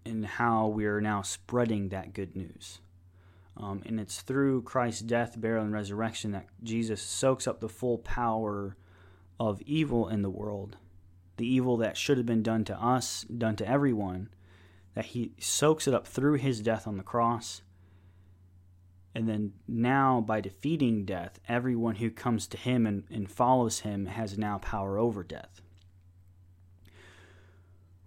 [0.05, 2.81] and how we are now spreading that good news.
[3.57, 7.99] Um, and it's through Christ's death, burial, and resurrection that Jesus soaks up the full
[7.99, 8.77] power
[9.38, 10.77] of evil in the world,
[11.37, 14.29] the evil that should have been done to us, done to everyone,
[14.94, 17.62] that he soaks it up through his death on the cross.
[19.14, 24.07] And then now, by defeating death, everyone who comes to him and, and follows him
[24.07, 25.61] has now power over death,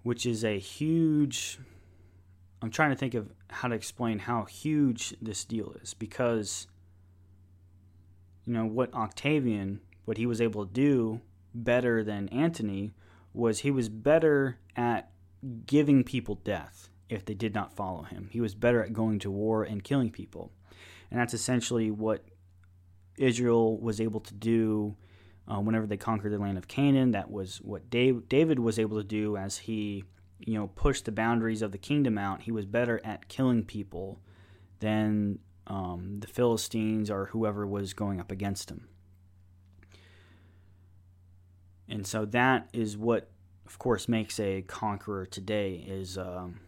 [0.01, 1.59] which is a huge
[2.65, 6.65] I'm trying to think of how to explain how huge this deal is because
[8.43, 11.21] you know what Octavian what he was able to do
[11.53, 12.95] better than Antony
[13.33, 15.11] was he was better at
[15.65, 18.29] giving people death if they did not follow him.
[18.31, 20.51] He was better at going to war and killing people.
[21.11, 22.25] And that's essentially what
[23.17, 24.95] Israel was able to do
[25.47, 27.11] uh, whenever they conquered the land of Canaan.
[27.11, 30.03] That was what Dave, David was able to do as he
[30.39, 32.43] you know, pushed the boundaries of the kingdom out.
[32.43, 34.19] He was better at killing people
[34.79, 38.87] than um, the Philistines or whoever was going up against him.
[41.87, 43.29] And so that is what,
[43.65, 45.85] of course, makes a conqueror today.
[45.87, 46.59] Is um,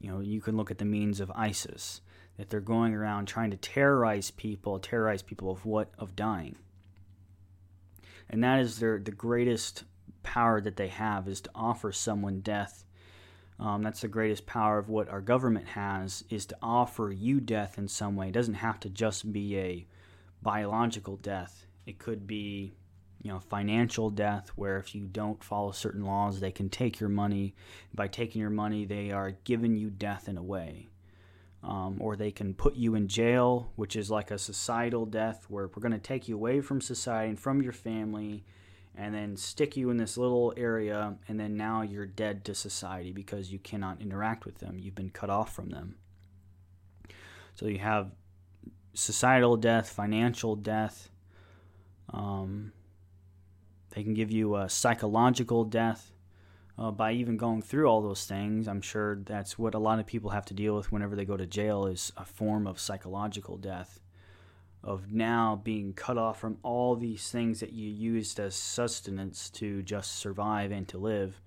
[0.00, 2.00] you know you can look at the means of ISIS
[2.36, 6.56] that they're going around trying to terrorize people, terrorize people of what of dying,
[8.30, 9.84] and that is their the greatest
[10.22, 12.84] power that they have is to offer someone death
[13.60, 17.76] um, that's the greatest power of what our government has is to offer you death
[17.76, 18.28] in some way.
[18.28, 19.86] It doesn't have to just be a
[20.42, 21.66] biological death.
[21.84, 22.74] It could be,
[23.22, 27.08] you know, financial death where if you don't follow certain laws, they can take your
[27.08, 27.54] money.
[27.94, 30.88] By taking your money, they are giving you death in a way.
[31.62, 35.66] Um, or they can put you in jail, which is like a societal death where
[35.66, 38.44] we're going to take you away from society and from your family
[38.98, 43.12] and then stick you in this little area, and then now you're dead to society
[43.12, 44.76] because you cannot interact with them.
[44.78, 45.96] You've been cut off from them.
[47.54, 48.10] So you have
[48.94, 51.10] societal death, financial death.
[52.12, 52.72] Um,
[53.98, 56.12] they can give you a psychological death
[56.78, 58.68] uh, by even going through all those things.
[58.68, 61.36] I'm sure that's what a lot of people have to deal with whenever they go
[61.36, 63.98] to jail is a form of psychological death
[64.84, 69.82] of now being cut off from all these things that you used as sustenance to
[69.82, 71.40] just survive and to live.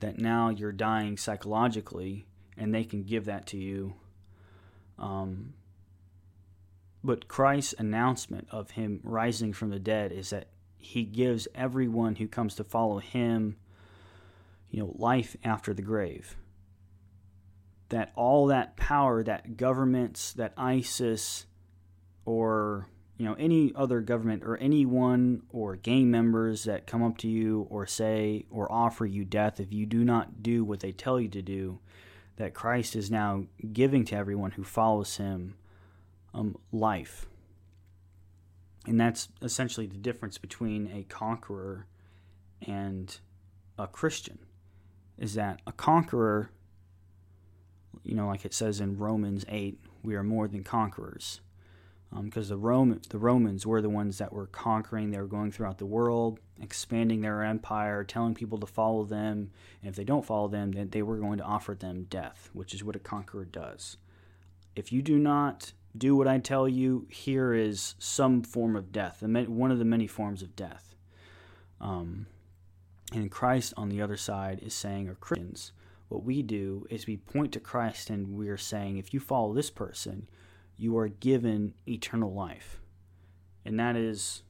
[0.00, 3.94] That now you're dying psychologically, and they can give that to you.
[4.98, 5.54] Um,
[7.02, 12.28] but Christ's announcement of him rising from the dead is that he gives everyone who
[12.28, 13.56] comes to follow him,
[14.70, 16.36] you know, life after the grave.
[17.90, 21.46] That all that power that governments, that ISIS,
[22.24, 27.28] or you know any other government or anyone or gang members that come up to
[27.28, 31.18] you or say or offer you death if you do not do what they tell
[31.18, 31.78] you to do,
[32.36, 35.54] that Christ is now giving to everyone who follows Him
[36.34, 37.26] um, life.
[38.86, 41.86] And that's essentially the difference between a conqueror
[42.66, 43.16] and
[43.78, 44.38] a Christian.
[45.18, 46.50] Is that a conqueror
[48.04, 51.40] you know, like it says in Romans 8, we are more than conquerors.
[52.10, 55.52] Because um, the, Roman, the Romans were the ones that were conquering, they were going
[55.52, 59.50] throughout the world, expanding their empire, telling people to follow them.
[59.82, 62.72] And if they don't follow them, then they were going to offer them death, which
[62.72, 63.98] is what a conqueror does.
[64.74, 69.22] If you do not do what I tell you, here is some form of death,
[69.22, 70.94] one of the many forms of death.
[71.80, 72.26] Um,
[73.12, 75.72] and Christ on the other side is saying, or Christians,
[76.08, 79.70] what we do is we point to Christ and we're saying, if you follow this
[79.70, 80.28] person,
[80.76, 82.80] you are given eternal life.
[83.64, 84.42] And that is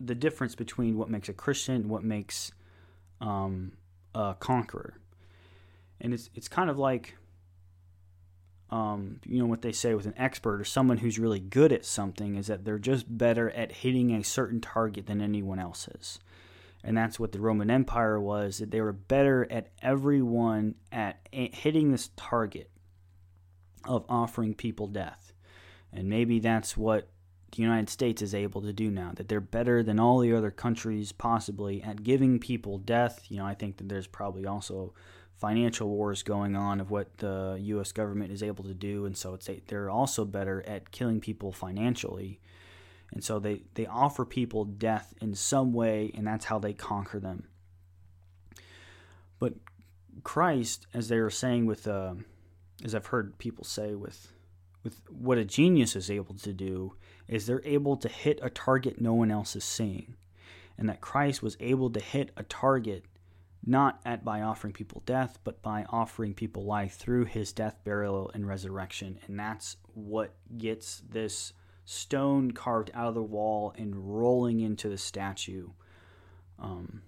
[0.00, 2.52] the difference between what makes a Christian and what makes
[3.20, 3.72] um,
[4.14, 4.94] a conqueror.
[6.00, 7.16] And it's it's kind of like
[8.70, 11.84] um, you know what they say with an expert or someone who's really good at
[11.84, 16.18] something is that they're just better at hitting a certain target than anyone else is
[16.84, 21.90] and that's what the Roman Empire was that they were better at everyone at hitting
[21.90, 22.70] this target
[23.84, 25.32] of offering people death.
[25.92, 27.08] And maybe that's what
[27.52, 30.50] the United States is able to do now that they're better than all the other
[30.50, 33.24] countries possibly at giving people death.
[33.28, 34.92] You know, I think that there's probably also
[35.38, 39.34] financial wars going on of what the US government is able to do and so
[39.34, 42.40] it's they're also better at killing people financially
[43.12, 47.18] and so they, they offer people death in some way, and that's how they conquer
[47.18, 47.44] them.
[49.38, 49.54] But
[50.24, 52.14] Christ, as they were saying with, uh,
[52.84, 54.32] as I've heard people say with,
[54.84, 56.94] with what a genius is able to do,
[57.26, 60.16] is they're able to hit a target no one else is seeing.
[60.76, 63.04] And that Christ was able to hit a target
[63.64, 68.30] not at by offering people death, but by offering people life through his death, burial,
[68.32, 69.18] and resurrection.
[69.26, 71.52] And that's what gets this
[71.84, 75.68] stone carved out of the wall and rolling into the statue.
[76.58, 77.02] Um,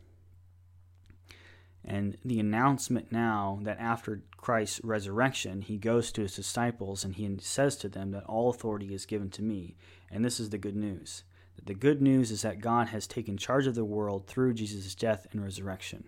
[1.84, 7.38] and the announcement now that after Christ's resurrection, he goes to his disciples and he
[7.40, 9.76] says to them that all authority is given to me.
[10.10, 11.24] And this is the good news.
[11.64, 15.26] The good news is that God has taken charge of the world through Jesus' death
[15.32, 16.04] and resurrection.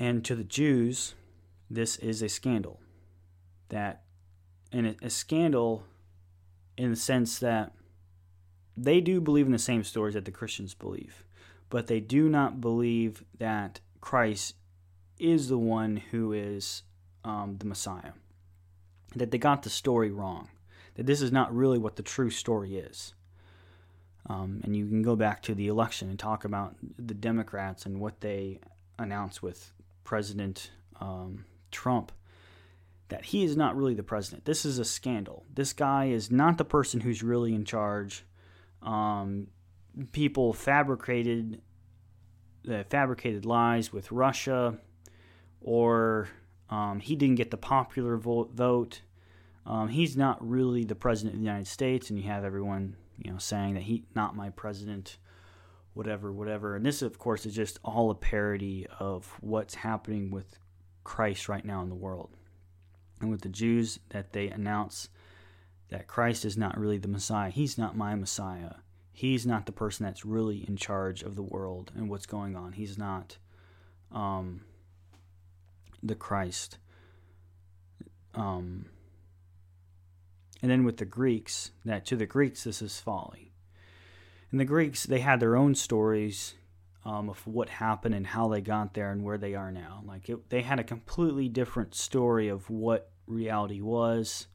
[0.00, 1.14] And to the Jews,
[1.68, 2.80] this is a scandal
[3.68, 4.02] that
[4.72, 5.84] and a, scandal
[6.78, 7.72] in the sense that
[8.76, 11.24] they do believe in the same stories that the Christians believe,
[11.68, 14.54] but they do not believe that Christ
[15.18, 16.82] is the one who is
[17.22, 18.12] um, the Messiah.
[19.14, 20.48] That they got the story wrong.
[20.94, 23.12] That this is not really what the true story is.
[24.26, 28.00] Um, and you can go back to the election and talk about the Democrats and
[28.00, 28.60] what they
[28.98, 29.72] announced with
[30.04, 30.70] President
[31.00, 32.12] um, Trump
[33.10, 34.44] that he is not really the president.
[34.44, 35.44] This is a scandal.
[35.52, 38.24] This guy is not the person who's really in charge.
[38.82, 39.48] Um,
[40.12, 41.60] people fabricated
[42.62, 44.78] the fabricated lies with Russia,
[45.60, 46.28] or
[46.68, 49.00] um, he didn't get the popular vote.
[49.66, 53.32] Um, he's not really the president of the United States, and you have everyone you
[53.32, 55.18] know saying that he not my president,
[55.94, 56.76] whatever, whatever.
[56.76, 60.58] And this, of course, is just all a parody of what's happening with
[61.04, 62.30] Christ right now in the world
[63.20, 65.08] and with the Jews that they announce
[65.88, 67.50] that Christ is not really the Messiah.
[67.50, 68.74] He's not my Messiah.
[69.12, 72.72] He's not the person that's really in charge of the world and what's going on.
[72.72, 73.36] He's not
[74.12, 74.62] um,
[76.02, 76.78] the Christ.
[78.34, 78.86] Um,
[80.62, 83.49] and then with the Greeks, that to the Greeks this is folly.
[84.50, 86.54] And the Greeks, they had their own stories
[87.04, 90.02] um, of what happened and how they got there and where they are now.
[90.04, 94.48] Like it, they had a completely different story of what reality was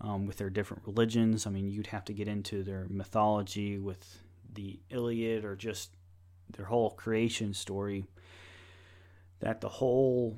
[0.00, 1.46] um, with their different religions.
[1.46, 4.22] I mean, you'd have to get into their mythology with
[4.52, 5.90] the Iliad or just
[6.56, 8.04] their whole creation story.
[9.40, 10.36] That the whole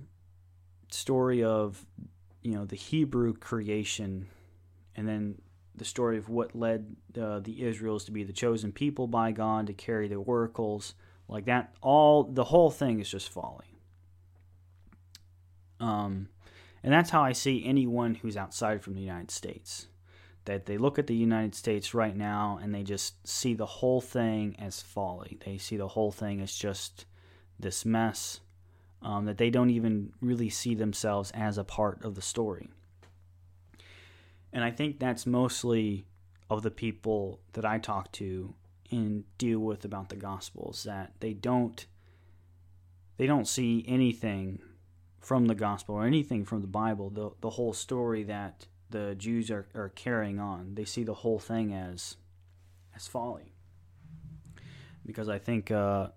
[0.90, 1.84] story of
[2.42, 4.28] you know the Hebrew creation,
[4.94, 5.40] and then
[5.82, 9.66] the story of what led uh, the Israels to be the chosen people by God
[9.66, 10.94] to carry the oracles
[11.28, 11.74] like that.
[11.82, 13.78] All the whole thing is just folly.
[15.80, 16.28] Um,
[16.82, 19.86] and that's how i see anyone who's outside from the united states
[20.44, 24.00] that they look at the united states right now and they just see the whole
[24.00, 25.38] thing as folly.
[25.44, 27.06] They see the whole thing as just
[27.60, 28.40] this mess
[29.02, 32.70] um, that they don't even really see themselves as a part of the story
[34.52, 36.06] and i think that's mostly
[36.50, 38.54] of the people that i talk to
[38.90, 41.86] and deal with about the gospels that they don't
[43.16, 44.60] they don't see anything
[45.20, 49.50] from the gospel or anything from the bible the, the whole story that the jews
[49.50, 52.16] are, are carrying on they see the whole thing as
[52.94, 53.54] as folly
[55.06, 56.08] because i think uh,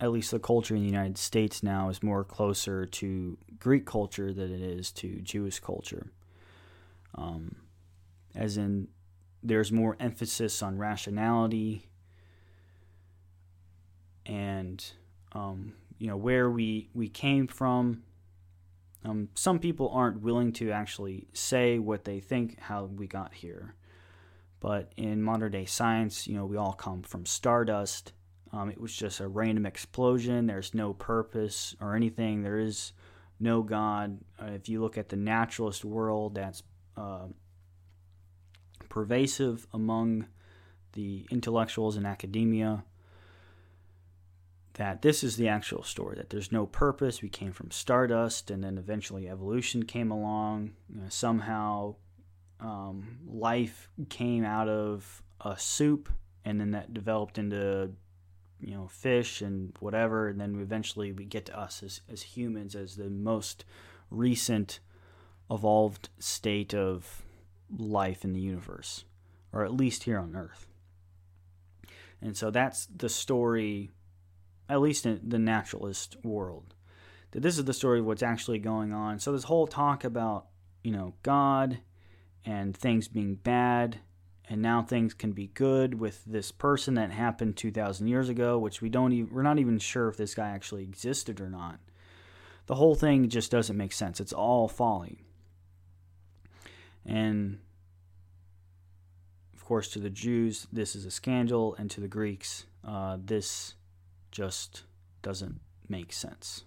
[0.00, 4.32] at least the culture in the United States now is more closer to Greek culture
[4.32, 6.10] than it is to Jewish culture.
[7.14, 7.56] Um,
[8.34, 8.88] as in,
[9.42, 11.90] there's more emphasis on rationality
[14.26, 14.84] and
[15.32, 18.02] um, you know where we we came from.
[19.04, 23.74] Um, some people aren't willing to actually say what they think how we got here,
[24.60, 28.12] but in modern day science, you know, we all come from stardust.
[28.52, 30.46] Um, it was just a random explosion.
[30.46, 32.42] There's no purpose or anything.
[32.42, 32.92] There is
[33.38, 34.18] no God.
[34.40, 36.62] Uh, if you look at the naturalist world, that's
[36.96, 37.26] uh,
[38.88, 40.26] pervasive among
[40.92, 42.84] the intellectuals in academia
[44.74, 48.62] that this is the actual story that there's no purpose we came from stardust and
[48.64, 51.94] then eventually evolution came along you know, somehow
[52.60, 56.08] um, life came out of a soup
[56.44, 57.90] and then that developed into
[58.60, 62.74] you know fish and whatever and then eventually we get to us as, as humans
[62.74, 63.64] as the most
[64.10, 64.80] recent
[65.50, 67.22] evolved state of
[67.76, 69.04] life in the universe
[69.52, 70.66] or at least here on earth
[72.22, 73.90] and so that's the story
[74.70, 76.74] at least in the naturalist world,
[77.32, 79.18] that this is the story of what's actually going on.
[79.18, 80.46] So this whole talk about,
[80.84, 81.80] you know, God
[82.46, 83.98] and things being bad
[84.48, 88.80] and now things can be good with this person that happened 2000 years ago, which
[88.80, 91.80] we don't even we're not even sure if this guy actually existed or not.
[92.66, 94.20] The whole thing just doesn't make sense.
[94.20, 95.24] It's all folly.
[97.04, 97.58] And
[99.54, 103.74] of course, to the Jews, this is a scandal, and to the Greeks, uh, this
[104.30, 104.82] just
[105.22, 106.64] doesn't make sense.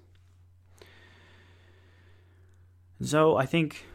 [3.01, 3.85] So I think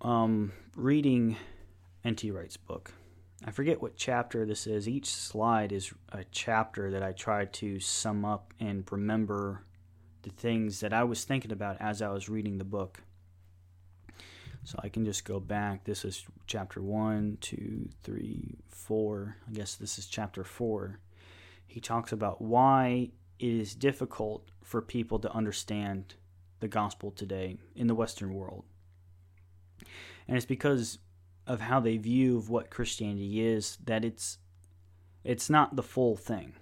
[0.00, 1.36] um, reading
[2.04, 2.30] N.T.
[2.30, 2.92] Wright's book,
[3.44, 4.88] I forget what chapter this is.
[4.88, 9.64] Each slide is a chapter that I try to sum up and remember
[10.22, 13.02] the things that I was thinking about as I was reading the book.
[14.64, 15.84] So I can just go back.
[15.84, 19.36] This is chapter one, two, three, four.
[19.48, 21.00] I guess this is chapter four
[21.70, 26.16] he talks about why it is difficult for people to understand
[26.58, 28.64] the gospel today in the Western world.
[30.26, 30.98] And it's because
[31.46, 34.38] of how they view of what Christianity is that it's
[35.22, 36.54] it's not the full thing.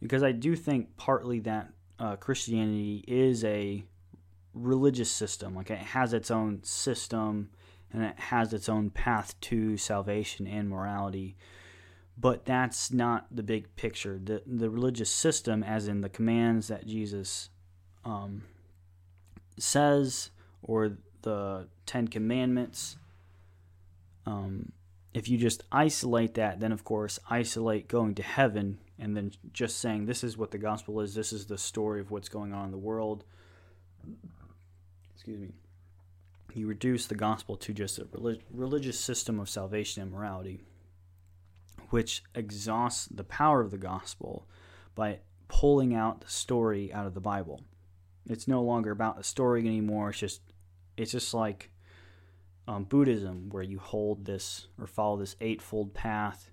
[0.00, 3.84] Because I do think partly that uh, Christianity is a
[4.54, 7.50] religious system, like it has its own system
[7.92, 11.36] and it has its own path to salvation and morality
[12.20, 14.20] but that's not the big picture.
[14.22, 17.48] The the religious system, as in the commands that Jesus
[18.04, 18.42] um,
[19.58, 20.30] says,
[20.62, 22.96] or the Ten Commandments.
[24.26, 24.72] Um,
[25.14, 29.78] if you just isolate that, then of course isolate going to heaven, and then just
[29.78, 31.14] saying this is what the gospel is.
[31.14, 33.24] This is the story of what's going on in the world.
[35.20, 35.50] Excuse me.
[36.54, 40.62] You reduce the gospel to just a relig- religious system of salvation and morality
[41.90, 44.48] which exhausts the power of the gospel
[44.94, 45.18] by
[45.48, 47.60] pulling out the story out of the Bible.
[48.28, 50.10] It's no longer about the story anymore.
[50.10, 50.40] It's just
[50.96, 51.70] it's just like
[52.68, 56.50] um, Buddhism, where you hold this or follow this eightfold path,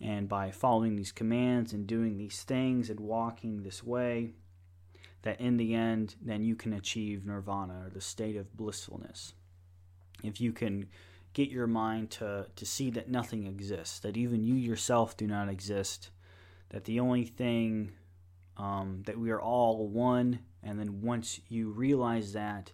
[0.00, 4.34] and by following these commands and doing these things and walking this way,
[5.22, 9.34] that in the end, then you can achieve nirvana or the state of blissfulness.
[10.22, 10.88] If you can
[11.32, 15.48] get your mind to, to see that nothing exists, that even you yourself do not
[15.48, 16.10] exist,
[16.70, 17.92] that the only thing,
[18.56, 22.72] um, that we are all one, and then once you realize that,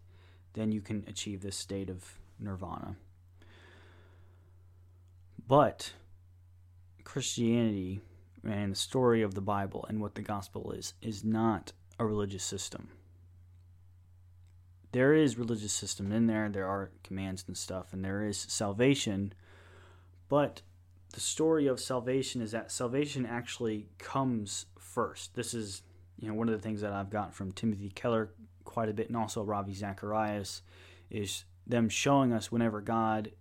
[0.54, 2.96] then you can achieve this state of nirvana.
[5.46, 5.92] But
[7.04, 8.00] Christianity
[8.44, 12.44] and the story of the Bible and what the gospel is, is not a religious
[12.44, 12.88] system
[14.96, 16.48] there is religious system in there.
[16.48, 19.34] There are commands and stuff, and there is salvation.
[20.30, 20.62] But
[21.12, 25.34] the story of salvation is that salvation actually comes first.
[25.34, 25.82] This is
[26.18, 28.30] you know one of the things that I've got from Timothy Keller
[28.64, 30.62] quite a bit, and also Ravi Zacharias,
[31.10, 33.32] is them showing us whenever God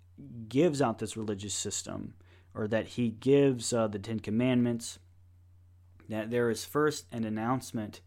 [0.50, 2.16] gives out this religious system,
[2.54, 5.00] or that He gives uh, the Ten Commandments,
[6.10, 8.02] that there is first an announcement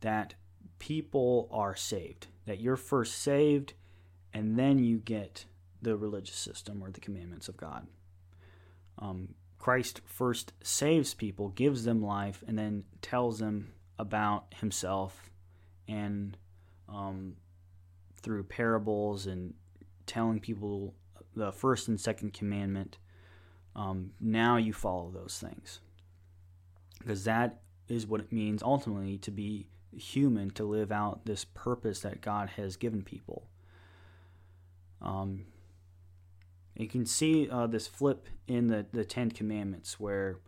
[0.00, 0.34] that
[0.78, 3.74] people are saved that you're first saved
[4.32, 5.44] and then you get
[5.82, 7.86] the religious system or the commandments of God.
[8.98, 15.30] Um, Christ first saves people, gives them life, and then tells them about himself
[15.86, 16.36] and
[16.88, 17.34] um,
[18.22, 19.52] through parables and
[20.06, 20.94] telling people
[21.36, 22.96] the first and second commandment.
[23.76, 25.80] Um, now you follow those things
[26.98, 32.00] because that is what it means ultimately to be human, to live out this purpose
[32.00, 33.48] that God has given people.
[35.00, 35.46] Um,
[36.76, 40.38] you can see uh, this flip in the, the Ten Commandments where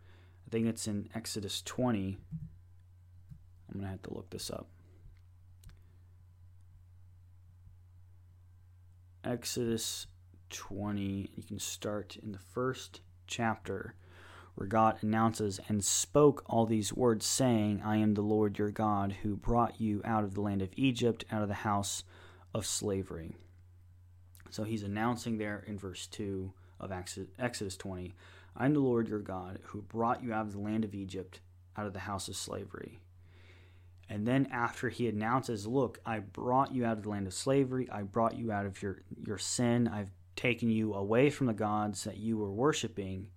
[0.47, 2.17] I think it's in Exodus 20.
[3.69, 4.67] I'm going to have to look this up.
[9.23, 10.07] Exodus
[10.49, 13.95] 20, you can start in the first chapter
[14.67, 19.35] God announces and spoke all these words, saying, I am the Lord your God who
[19.35, 22.03] brought you out of the land of Egypt, out of the house
[22.53, 23.35] of slavery.
[24.49, 28.13] So he's announcing there in verse 2 of Exodus 20,
[28.55, 31.39] I am the Lord your God who brought you out of the land of Egypt,
[31.77, 32.99] out of the house of slavery.
[34.09, 37.89] And then after he announces, Look, I brought you out of the land of slavery,
[37.89, 42.03] I brought you out of your, your sin, I've taken you away from the gods
[42.03, 43.27] that you were worshiping.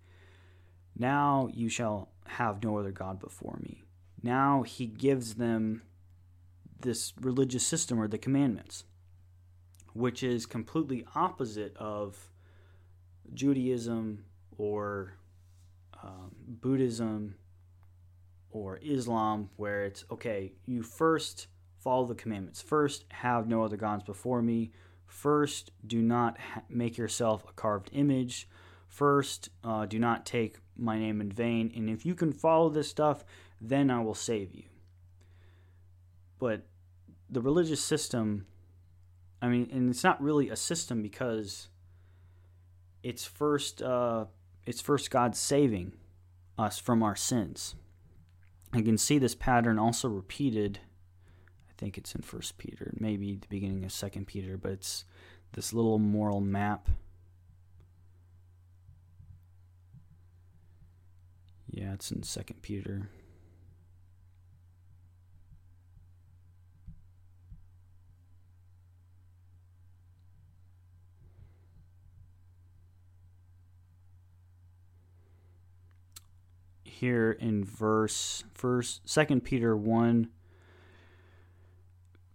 [0.96, 3.82] Now you shall have no other God before me.
[4.22, 5.82] Now he gives them
[6.80, 8.84] this religious system or the commandments,
[9.92, 12.28] which is completely opposite of
[13.32, 14.24] Judaism
[14.56, 15.14] or
[16.02, 17.36] um, Buddhism
[18.50, 22.62] or Islam, where it's okay, you first follow the commandments.
[22.62, 24.70] First, have no other gods before me.
[25.06, 28.48] First, do not ha- make yourself a carved image.
[28.88, 31.72] First, uh, do not take my name in vain.
[31.74, 33.24] And if you can follow this stuff,
[33.60, 34.64] then I will save you.
[36.38, 36.62] But
[37.30, 38.46] the religious system,
[39.40, 41.68] I mean, and it's not really a system because
[43.02, 44.26] it's first, uh,
[44.66, 45.92] it's first God saving
[46.58, 47.74] us from our sins.
[48.74, 50.80] You can see this pattern also repeated.
[51.68, 55.04] I think it's in First Peter, maybe the beginning of Second Peter, but it's
[55.52, 56.88] this little moral map.
[61.74, 63.08] Yeah, it's in Second Peter.
[76.84, 80.28] here in verse first second Peter 1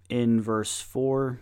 [0.10, 1.40] in verse 4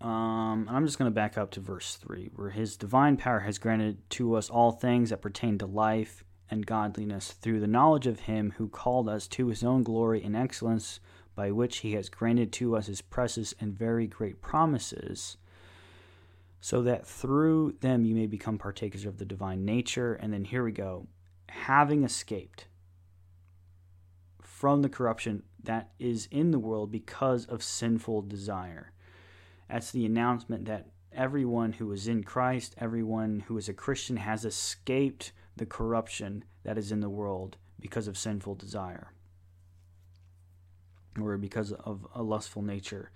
[0.00, 3.58] um, I'm just going to back up to verse 3 where his divine power has
[3.58, 8.20] granted to us all things that pertain to life and godliness through the knowledge of
[8.20, 11.00] him who called us to his own glory and excellence
[11.34, 15.38] by which he has granted to us his precious and very great promises
[16.60, 20.62] so that through them you may become partakers of the divine nature and then here
[20.62, 21.06] we go
[21.48, 22.66] having escaped
[24.42, 28.92] from the corruption that is in the world because of sinful desire.
[29.70, 34.44] That's the announcement that everyone who is in Christ, everyone who is a Christian, has
[34.44, 39.12] escaped the corruption that is in the world because of sinful desire
[41.20, 43.10] or because of a lustful nature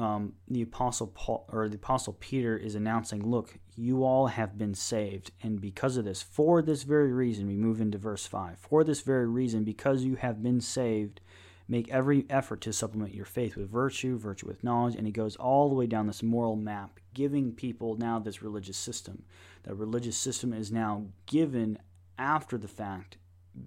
[0.00, 4.74] um, the apostle Paul or the apostle Peter is announcing, "Look, you all have been
[4.74, 8.58] saved, and because of this, for this very reason, we move into verse five.
[8.58, 11.20] For this very reason, because you have been saved,
[11.68, 15.36] make every effort to supplement your faith with virtue, virtue with knowledge." And he goes
[15.36, 19.24] all the way down this moral map, giving people now this religious system.
[19.64, 21.78] That religious system is now given
[22.18, 23.18] after the fact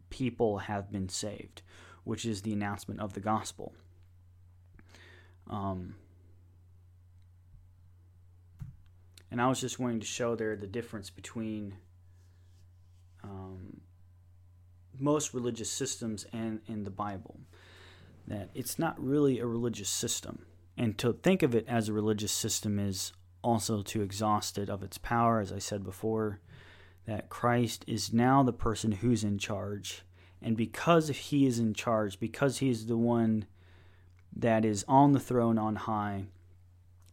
[0.09, 1.61] people have been saved,
[2.03, 3.73] which is the announcement of the gospel.
[5.49, 5.95] Um,
[9.33, 11.73] And I was just wanting to show there the difference between
[13.23, 13.81] um,
[14.99, 17.39] most religious systems and in the Bible.
[18.27, 20.45] That it's not really a religious system.
[20.77, 23.11] And to think of it as a religious system is
[23.43, 26.39] also to exhaust it of its power, as I said before,
[27.05, 30.03] that Christ is now the person who's in charge.
[30.41, 33.45] And because he is in charge, because he is the one
[34.35, 36.25] that is on the throne on high,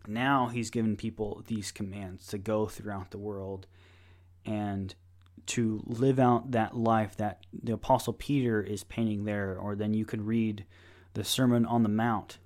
[0.07, 3.67] now he's given people these commands to go throughout the world
[4.45, 4.95] and
[5.47, 10.05] to live out that life that the apostle peter is painting there or then you
[10.05, 10.65] could read
[11.15, 12.39] the sermon on the mount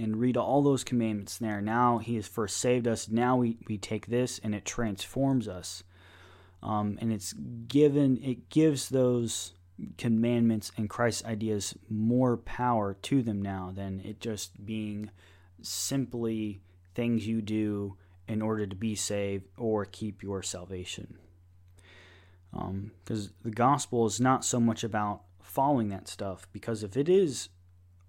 [0.00, 1.60] and read all those commandments there.
[1.60, 3.08] Now he has first saved us.
[3.08, 5.82] Now we, we take this and it transforms us.
[6.62, 9.52] Um, and it's given it gives those
[9.96, 15.10] commandments and christ's ideas more power to them now than it just being
[15.62, 16.60] simply
[16.94, 17.96] things you do
[18.28, 21.18] in order to be saved or keep your salvation.
[22.52, 27.08] Because um, the gospel is not so much about following that stuff, because if it
[27.08, 27.48] is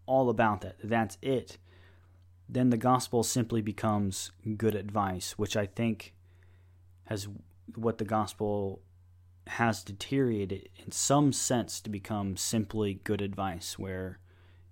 [0.05, 1.57] all about that, that's it,
[2.51, 6.13] then the gospel simply becomes good advice, which I think
[7.05, 7.29] has
[7.75, 8.81] what the gospel
[9.47, 14.19] has deteriorated in some sense to become simply good advice, where,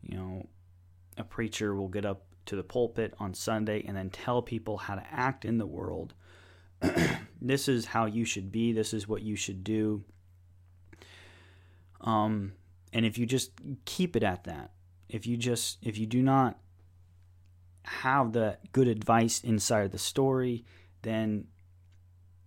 [0.03, 0.47] you know,
[1.17, 4.95] a preacher will get up to the pulpit on Sunday and then tell people how
[4.95, 6.13] to act in the world.
[7.41, 10.03] this is how you should be, this is what you should do.
[12.01, 12.53] Um,
[12.91, 13.51] and if you just
[13.86, 14.71] keep it at that,
[15.07, 16.59] if you just if you do not
[17.90, 20.64] have the good advice inside of the story,
[21.02, 21.48] then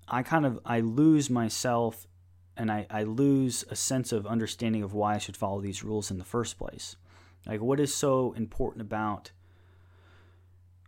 [0.08, 2.06] I kind of I lose myself
[2.56, 6.10] and I, I lose a sense of understanding of why I should follow these rules
[6.10, 6.96] in the first place.
[7.46, 9.32] Like what is so important about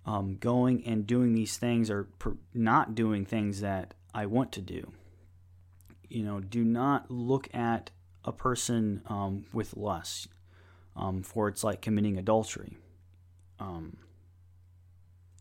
[0.07, 4.61] um, going and doing these things or per, not doing things that I want to
[4.61, 4.93] do.
[6.09, 7.91] You know, do not look at
[8.25, 10.29] a person um, with lust,
[10.97, 12.77] um, for it's like committing adultery.
[13.59, 13.97] Um,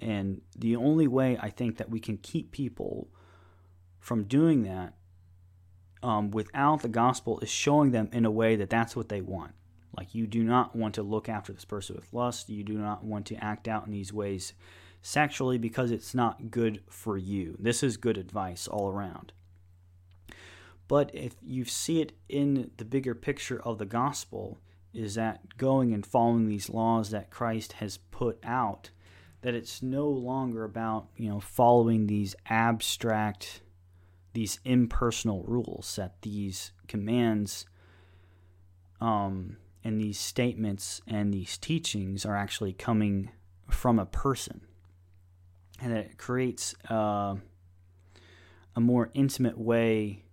[0.03, 3.07] and the only way I think that we can keep people
[3.99, 4.93] from doing that
[6.03, 9.53] um, without the gospel is showing them in a way that that's what they want.
[9.95, 12.49] Like, you do not want to look after this person with lust.
[12.49, 14.53] You do not want to act out in these ways
[15.01, 17.55] sexually because it's not good for you.
[17.59, 19.31] This is good advice all around.
[20.87, 24.59] But if you see it in the bigger picture of the gospel,
[24.93, 28.89] is that going and following these laws that Christ has put out,
[29.43, 33.61] that it's no longer about, you know, following these abstract,
[34.31, 37.65] these impersonal rules, that these commands
[39.01, 43.31] um, and these statements and these teachings are actually coming
[43.69, 44.61] from a person.
[45.81, 47.35] And that it creates uh,
[48.77, 50.23] a more intimate way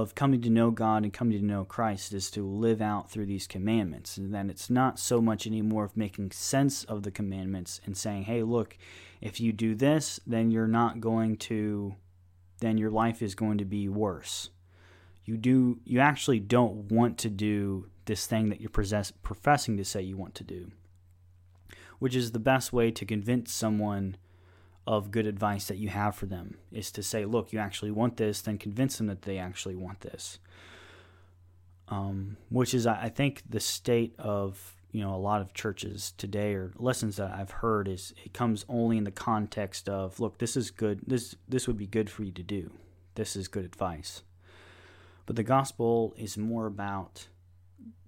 [0.00, 3.26] of coming to know God and coming to know Christ is to live out through
[3.26, 4.18] these commandments.
[4.18, 8.24] And then it's not so much anymore of making sense of the commandments and saying,
[8.24, 8.76] hey, look,
[9.20, 11.94] if you do this, then you're not going to,
[12.60, 14.50] then your life is going to be worse.
[15.24, 19.84] You do, you actually don't want to do this thing that you're possess, professing to
[19.84, 20.70] say you want to do,
[21.98, 24.16] which is the best way to convince someone
[24.86, 28.16] of good advice that you have for them is to say, look, you actually want
[28.16, 30.38] this, then convince them that they actually want this.
[31.88, 36.54] Um, which is, I think, the state of you know a lot of churches today,
[36.54, 40.56] or lessons that I've heard is it comes only in the context of, look, this
[40.56, 42.72] is good, this this would be good for you to do,
[43.14, 44.22] this is good advice.
[45.26, 47.28] But the gospel is more about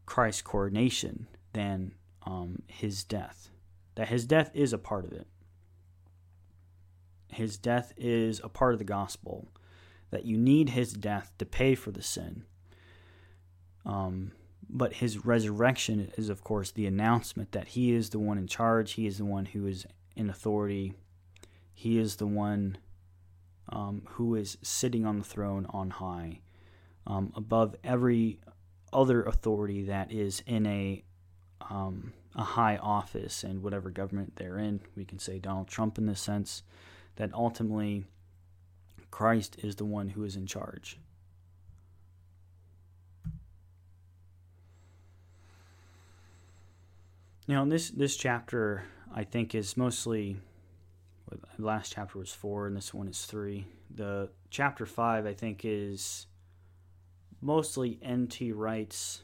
[0.06, 3.50] Christ's coronation than um, his death.
[3.94, 5.26] That his death is a part of it
[7.30, 9.48] his death is a part of the gospel,
[10.10, 12.44] that you need his death to pay for the sin.
[13.84, 14.32] Um,
[14.68, 18.92] but his resurrection is, of course, the announcement that he is the one in charge,
[18.92, 20.94] he is the one who is in authority,
[21.72, 22.78] he is the one
[23.70, 26.40] um, who is sitting on the throne on high,
[27.06, 28.40] um, above every
[28.92, 31.04] other authority that is in a
[31.70, 34.80] um, a high office and whatever government they're in.
[34.96, 36.62] We can say Donald Trump in this sense
[37.18, 38.04] that ultimately
[39.10, 40.98] Christ is the one who is in charge.
[47.48, 50.38] Now, this this chapter I think is mostly.
[51.58, 53.66] Last chapter was four, and this one is three.
[53.94, 56.26] The chapter five I think is
[57.40, 58.52] mostly N.T.
[58.52, 59.22] Wright's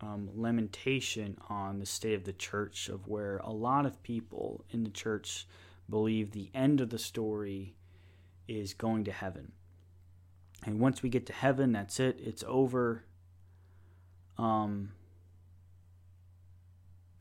[0.00, 4.84] um, lamentation on the state of the church, of where a lot of people in
[4.84, 5.46] the church
[5.88, 7.74] believe the end of the story
[8.48, 9.52] is going to heaven.
[10.64, 13.04] And once we get to heaven, that's it, it's over.
[14.38, 14.92] Um,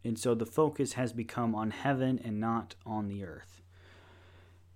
[0.04, 3.62] and so the focus has become on heaven and not on the earth.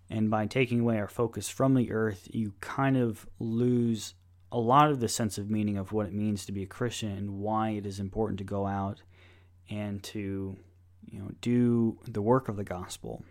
[0.09, 4.13] And by taking away our focus from the earth, you kind of lose
[4.53, 7.11] a lot of the sense of meaning of what it means to be a Christian
[7.11, 9.01] and why it is important to go out
[9.67, 10.55] and to
[11.09, 13.25] you know do the work of the gospel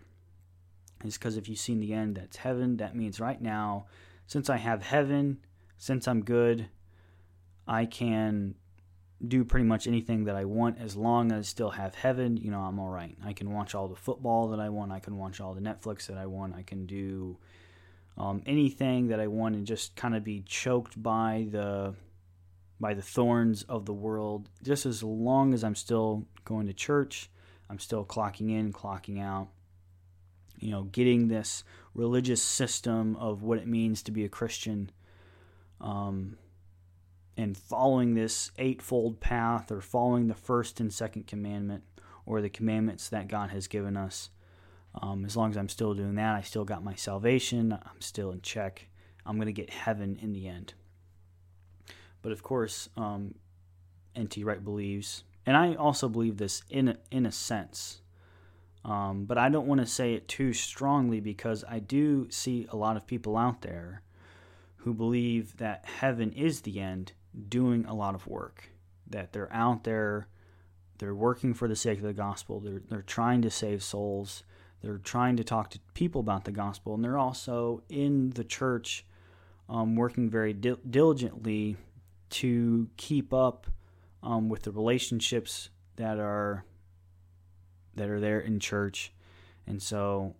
[1.03, 3.85] is because if you see in the end that's heaven that means right now
[4.27, 5.37] since i have heaven
[5.77, 6.67] since i'm good
[7.67, 8.55] i can
[9.27, 12.51] do pretty much anything that i want as long as i still have heaven you
[12.51, 13.17] know i'm all right.
[13.23, 16.07] I can watch all the football that i want i can watch all the netflix
[16.07, 17.37] that i want i can do
[18.17, 21.95] um, anything that I want to just kind of be choked by the
[22.79, 24.49] by the thorns of the world.
[24.61, 27.29] Just as long as I'm still going to church,
[27.69, 29.49] I'm still clocking in, clocking out.
[30.59, 34.91] You know, getting this religious system of what it means to be a Christian,
[35.81, 36.37] um,
[37.35, 41.83] and following this eightfold path, or following the first and second commandment,
[42.25, 44.29] or the commandments that God has given us.
[45.01, 47.73] Um, as long as I'm still doing that, I still got my salvation.
[47.73, 48.87] I'm still in check.
[49.25, 50.73] I'm going to get heaven in the end.
[52.21, 53.35] But of course, um,
[54.15, 54.43] N.T.
[54.43, 58.01] Wright believes, and I also believe this in a, in a sense,
[58.85, 62.75] um, but I don't want to say it too strongly because I do see a
[62.75, 64.03] lot of people out there
[64.77, 67.13] who believe that heaven is the end
[67.49, 68.69] doing a lot of work,
[69.09, 70.27] that they're out there,
[70.97, 74.43] they're working for the sake of the gospel, they're, they're trying to save souls,
[74.83, 79.05] they're trying to talk to people about the gospel, and they're also in the church
[79.69, 81.77] um, working very di- diligently
[82.31, 83.67] to keep up
[84.21, 86.65] um, with the relationships that are
[87.95, 89.13] that are there in church.
[89.67, 90.35] And so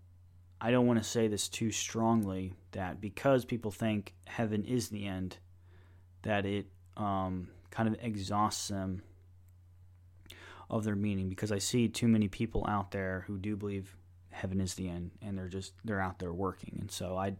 [0.59, 5.05] I don't want to say this too strongly that because people think heaven is the
[5.05, 5.37] end,
[6.23, 6.65] that it
[6.97, 9.03] um, kind of exhausts them
[10.69, 11.29] of their meaning.
[11.29, 13.95] Because I see too many people out there who do believe
[14.33, 16.77] heaven is the end, and they're just they're out there working.
[16.79, 17.35] And so I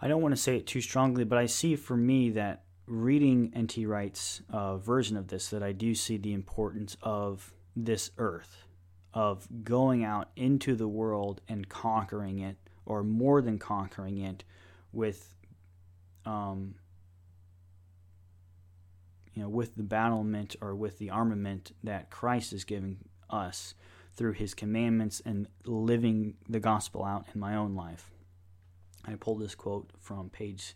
[0.00, 3.52] I don't want to say it too strongly, but I see for me that reading
[3.54, 3.86] N.T.
[3.86, 8.64] Wright's uh, version of this, that I do see the importance of this earth,
[9.12, 14.44] of going out into the world and conquering it, or more than conquering it,
[14.92, 15.34] with,
[16.26, 16.74] um,
[19.32, 22.98] you know, with the battlement or with the armament that Christ is giving
[23.30, 23.74] us
[24.16, 28.10] through His commandments and living the gospel out in my own life.
[29.04, 30.74] I pulled this quote from page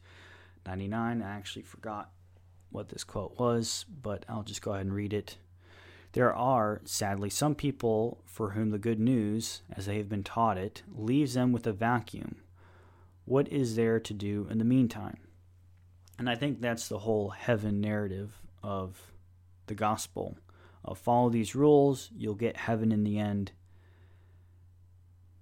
[0.67, 1.23] 99.
[1.23, 2.11] I actually forgot
[2.71, 5.39] what this quote was, but I'll just go ahead and read it.
[6.13, 10.59] There are, sadly, some people for whom the good news, as they have been taught
[10.59, 12.37] it, leaves them with a vacuum.
[13.25, 15.19] What is there to do in the meantime?
[16.19, 19.13] And I think that's the whole heaven narrative of
[19.67, 20.37] the gospel.
[20.89, 23.53] Uh, follow these rules, you'll get heaven in the end.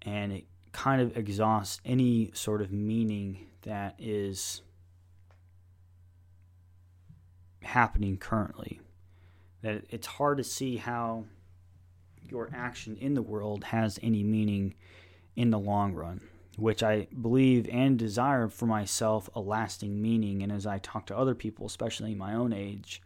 [0.03, 4.63] And it kind of exhausts any sort of meaning that is
[7.63, 8.81] happening currently.
[9.63, 11.25] That it's hard to see how
[12.23, 14.75] your action in the world has any meaning
[15.35, 16.21] in the long run,
[16.57, 20.43] which I believe and desire for myself a lasting meaning.
[20.43, 23.03] And as I talk to other people, especially my own age,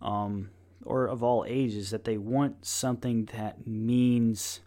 [0.00, 0.50] um,
[0.86, 4.60] or of all ages, that they want something that means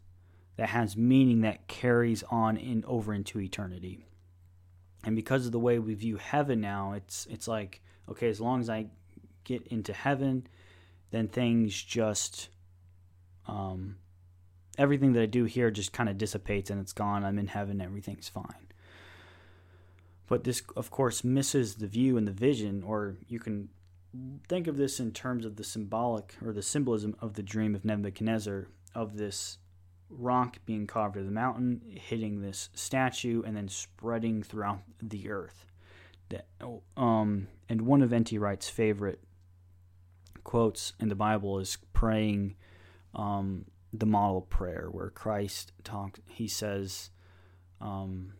[0.57, 4.05] that has meaning that carries on in over into eternity.
[5.05, 8.59] And because of the way we view heaven now, it's it's like okay, as long
[8.59, 8.87] as I
[9.43, 10.47] get into heaven,
[11.11, 12.49] then things just
[13.47, 13.95] um,
[14.77, 17.23] everything that I do here just kind of dissipates and it's gone.
[17.23, 18.67] I'm in heaven, everything's fine.
[20.27, 23.69] But this, of course, misses the view and the vision, or you can
[24.47, 27.85] think of this in terms of the symbolic or the symbolism of the dream of
[27.85, 29.57] Nebuchadnezzar of this
[30.09, 35.29] rock being carved out of the mountain, hitting this statue, and then spreading throughout the
[35.29, 35.65] earth.
[36.29, 36.47] That,
[36.97, 38.37] um, and one of N.T.
[38.37, 39.23] Wright's favorite
[40.43, 42.55] quotes in the Bible is praying
[43.13, 46.19] um, the model prayer where Christ talks.
[46.27, 47.09] He says,
[47.81, 48.33] um,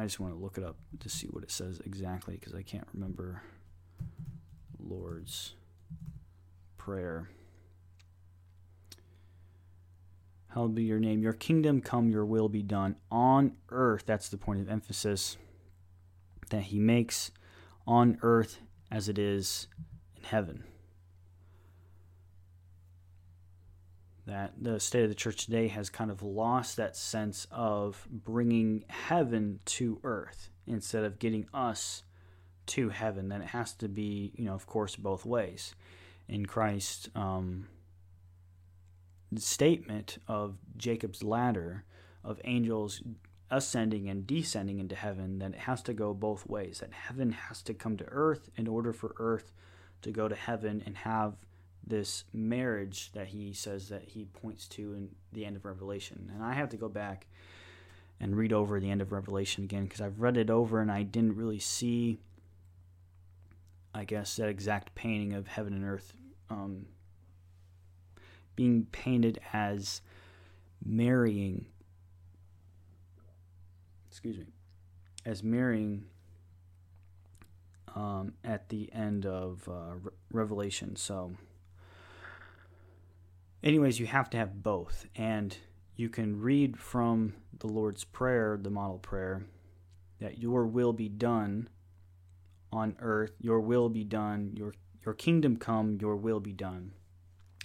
[0.00, 2.62] I just want to look it up to see what it says exactly because I
[2.62, 3.42] can't remember
[4.78, 5.52] Lord's
[6.78, 7.28] prayer.
[10.54, 11.20] Hallowed be your name.
[11.20, 14.04] Your kingdom come, your will be done on earth.
[14.06, 15.36] That's the point of emphasis
[16.48, 17.30] that he makes
[17.86, 19.68] on earth as it is
[20.16, 20.64] in heaven.
[24.26, 28.84] That the state of the church today has kind of lost that sense of bringing
[28.88, 32.02] heaven to earth instead of getting us
[32.66, 33.28] to heaven.
[33.28, 35.74] Then it has to be, you know, of course, both ways.
[36.28, 37.66] In Christ's um,
[39.36, 41.84] statement of Jacob's ladder,
[42.22, 43.02] of angels
[43.50, 46.80] ascending and descending into heaven, then it has to go both ways.
[46.80, 49.52] That heaven has to come to earth in order for earth
[50.02, 51.34] to go to heaven and have
[51.90, 56.30] this marriage that he says that he points to in the end of Revelation.
[56.32, 57.26] And I have to go back
[58.18, 61.02] and read over the end of Revelation again because I've read it over and I
[61.02, 62.20] didn't really see,
[63.94, 66.14] I guess, that exact painting of heaven and earth
[66.48, 66.86] um,
[68.56, 70.00] being painted as
[70.84, 71.66] marrying
[74.10, 74.46] excuse me,
[75.24, 76.04] as marrying
[77.94, 80.96] um, at the end of uh, Re- Revelation.
[80.96, 81.34] So,
[83.62, 85.06] anyways, you have to have both.
[85.16, 85.56] And
[85.96, 89.44] you can read from the Lord's Prayer, the model prayer,
[90.20, 91.68] that your will be done
[92.72, 96.92] on earth, your will be done, your, your kingdom come, your will be done.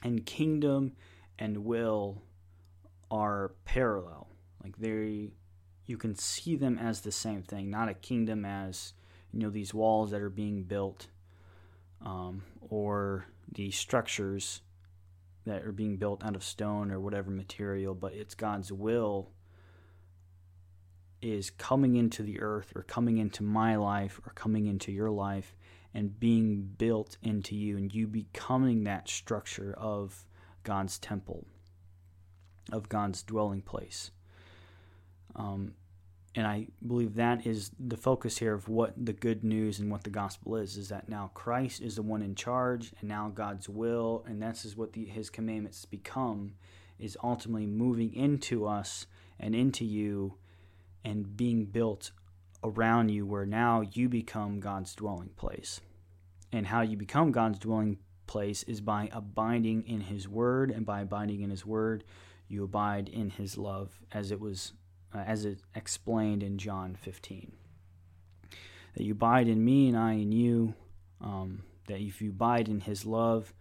[0.03, 0.93] And kingdom
[1.37, 2.21] and will
[3.11, 4.27] are parallel
[4.63, 5.31] Like they,
[5.85, 8.93] you can see them as the same thing, not a kingdom as
[9.31, 11.07] you know these walls that are being built,
[12.01, 14.61] um, or the structures
[15.45, 19.31] that are being built out of stone or whatever material, but it's God's will
[21.21, 25.55] is coming into the earth or coming into my life or coming into your life
[25.93, 30.25] and being built into you and you becoming that structure of
[30.63, 31.45] God's temple,
[32.71, 34.11] of God's dwelling place.
[35.35, 35.73] Um,
[36.35, 40.03] and I believe that is the focus here of what the good news and what
[40.03, 43.69] the gospel is is that now Christ is the one in charge and now God's
[43.69, 46.53] will and that's is what the, his commandments become
[46.99, 49.07] is ultimately moving into us
[49.39, 50.35] and into you
[51.03, 52.11] and being built
[52.63, 55.81] around you where now you become God's dwelling place.
[56.51, 61.01] And how you become God's dwelling place is by abiding in his word and by
[61.01, 62.03] abiding in his word
[62.47, 64.73] you abide in his love as it was
[65.15, 67.51] uh, as it explained in John 15.
[68.95, 70.73] That you abide in me and I in you,
[71.21, 73.53] um, that if you abide in his love,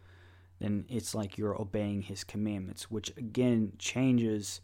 [0.61, 4.61] then it's like you're obeying his commandments, which again changes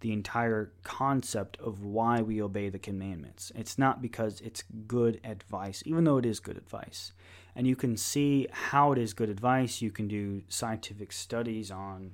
[0.00, 3.52] the entire concept of why we obey the commandments.
[3.54, 7.12] It's not because it's good advice, even though it is good advice.
[7.54, 9.80] And you can see how it is good advice.
[9.80, 12.12] You can do scientific studies on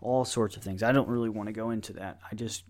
[0.00, 0.82] all sorts of things.
[0.82, 2.18] I don't really want to go into that.
[2.30, 2.64] I just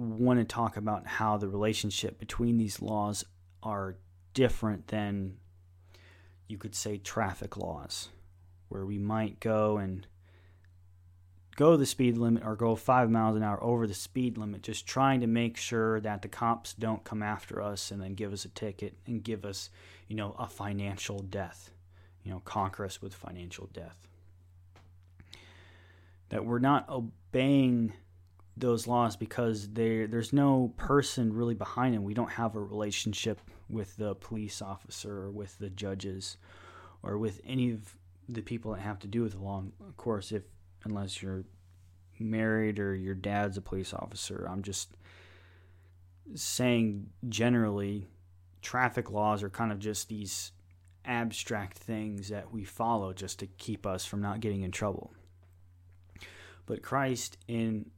[0.00, 3.24] want to talk about how the relationship between these laws
[3.62, 3.96] are
[4.34, 5.36] different than
[6.48, 8.08] you could say traffic laws,
[8.68, 10.06] where we might go and
[11.56, 14.86] go the speed limit or go five miles an hour over the speed limit, just
[14.86, 18.44] trying to make sure that the cops don't come after us and then give us
[18.44, 19.68] a ticket and give us,
[20.08, 21.70] you know, a financial death,
[22.24, 24.08] you know, conquer us with financial death.
[26.30, 27.92] That we're not obeying
[28.56, 32.04] those laws because there's no person really behind them.
[32.04, 36.36] We don't have a relationship with the police officer or with the judges
[37.02, 37.96] or with any of
[38.28, 39.64] the people that have to do with the law.
[39.88, 40.42] Of course, if
[40.84, 41.44] unless you're
[42.18, 44.90] married or your dad's a police officer, I'm just
[46.34, 48.08] saying generally
[48.62, 50.52] traffic laws are kind of just these
[51.04, 55.14] abstract things that we follow just to keep us from not getting in trouble.
[56.66, 57.90] But Christ in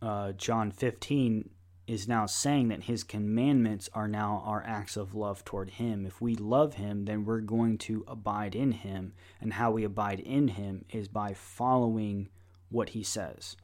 [0.00, 1.50] uh, John 15
[1.86, 6.04] is now saying that his commandments are now our acts of love toward him.
[6.04, 9.14] If we love him, then we're going to abide in him.
[9.40, 12.28] And how we abide in him is by following
[12.68, 13.56] what he says.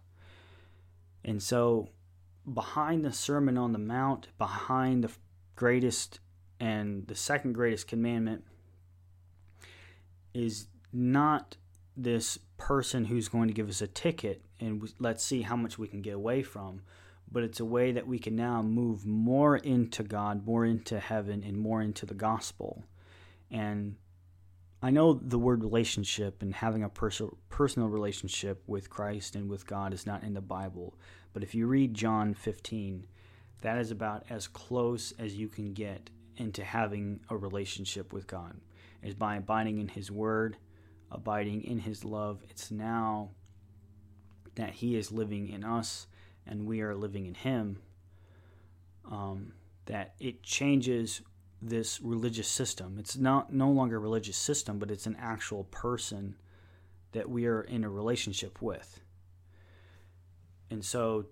[1.23, 1.91] And so,
[2.51, 5.11] behind the Sermon on the Mount, behind the
[5.55, 6.21] greatest
[6.59, 8.45] and the second greatest commandment,
[10.33, 11.57] is not
[11.97, 15.89] this person who's going to give us a ticket and let's see how much we
[15.89, 16.83] can get away from.
[17.31, 21.43] But it's a way that we can now move more into God, more into heaven,
[21.45, 22.85] and more into the gospel.
[23.51, 23.97] And
[24.83, 29.67] I know the word relationship and having a pers- personal relationship with Christ and with
[29.67, 30.95] God is not in the Bible.
[31.33, 33.07] But if you read John 15,
[33.63, 38.61] that is about as close as you can get into having a relationship with God.
[39.03, 40.57] Is by abiding in His Word,
[41.11, 42.43] abiding in His love.
[42.51, 43.31] It's now
[44.55, 46.07] that He is living in us
[46.47, 47.79] and we are living in Him,
[49.11, 49.53] um,
[49.87, 51.23] that it changes
[51.63, 52.97] this religious system.
[52.99, 56.37] It's not no longer a religious system, but it's an actual person
[57.13, 59.01] that we are in a relationship with.
[60.71, 61.27] And so,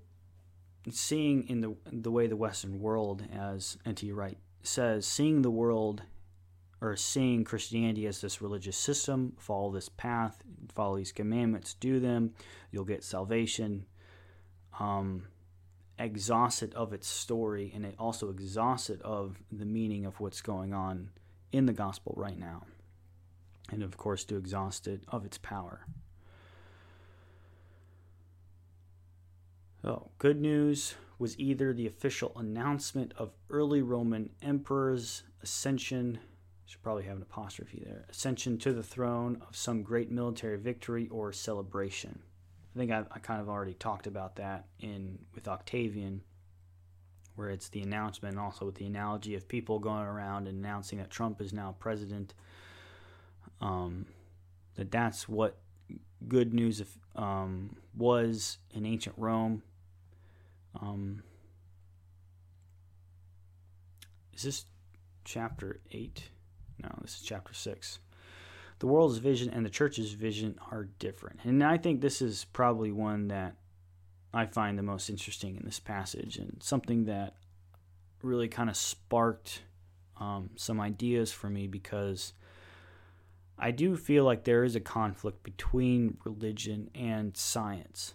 [0.90, 4.10] seeing in the the way the Western world, as N.T.
[4.12, 6.02] Wright says, seeing the world
[6.82, 10.42] or seeing Christianity as this religious system, follow this path,
[10.74, 12.34] follow these commandments, do them,
[12.72, 13.86] you'll get salvation.
[14.80, 15.28] Um,
[15.98, 21.10] exhausted of its story and it also exhausted of the meaning of what's going on
[21.52, 22.64] in the gospel right now.
[23.70, 25.86] And of course, to exhaust it of its power.
[29.82, 36.18] So, good news was either the official announcement of early Roman emperors' ascension
[36.72, 38.06] should probably have an apostrophe there.
[38.08, 42.18] Ascension to the throne of some great military victory or celebration.
[42.74, 46.22] I think I, I kind of already talked about that in with Octavian,
[47.36, 50.98] where it's the announcement, and also with the analogy of people going around and announcing
[50.98, 52.32] that Trump is now president.
[53.60, 54.06] Um,
[54.76, 55.58] that that's what
[56.26, 59.62] good news of, um, was in ancient Rome.
[60.80, 61.22] Um,
[64.32, 64.64] is this
[65.22, 66.30] chapter 8?
[66.82, 66.98] now.
[67.00, 67.98] This is chapter 6.
[68.78, 71.40] The world's vision and the church's vision are different.
[71.44, 73.54] And I think this is probably one that
[74.34, 77.36] I find the most interesting in this passage and something that
[78.22, 79.62] really kind of sparked
[80.18, 82.32] um, some ideas for me because
[83.58, 88.14] I do feel like there is a conflict between religion and science.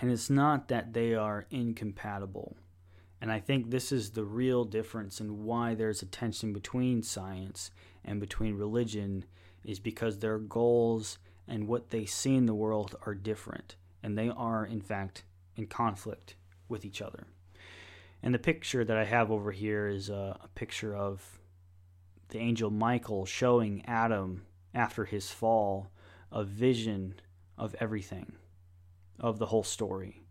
[0.00, 2.56] And it's not that they are incompatible
[3.24, 7.70] and I think this is the real difference in why there's a tension between science
[8.04, 9.24] and between religion
[9.64, 11.16] is because their goals
[11.48, 13.76] and what they see in the world are different.
[14.02, 15.24] And they are, in fact,
[15.56, 16.36] in conflict
[16.68, 17.26] with each other.
[18.22, 21.40] And the picture that I have over here is a, a picture of
[22.28, 24.42] the angel Michael showing Adam
[24.74, 25.88] after his fall
[26.30, 27.14] a vision
[27.56, 28.34] of everything,
[29.18, 30.23] of the whole story.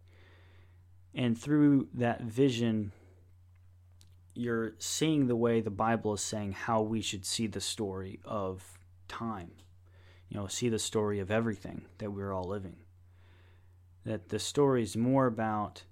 [1.16, 2.92] And through that vision,
[4.34, 8.80] you're seeing the way the Bible is saying how we should see the story of
[9.08, 9.52] time.
[10.30, 12.78] You know, see the story of everything that we're all living.
[14.06, 15.84] That the story is more about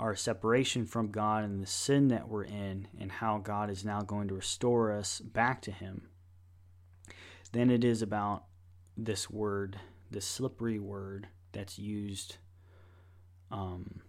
[0.00, 4.00] our separation from God and the sin that we're in and how God is now
[4.00, 6.08] going to restore us back to Him
[7.52, 8.44] than it is about
[8.96, 9.78] this word,
[10.10, 12.38] this slippery word that's used,
[13.50, 14.00] um,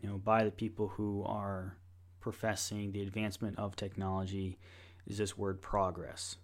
[0.00, 1.76] you know, by the people who are
[2.20, 4.58] professing the advancement of technology
[5.06, 6.36] is this word progress.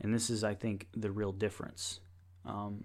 [0.00, 2.00] And this is, I think, the real difference.
[2.44, 2.84] Um,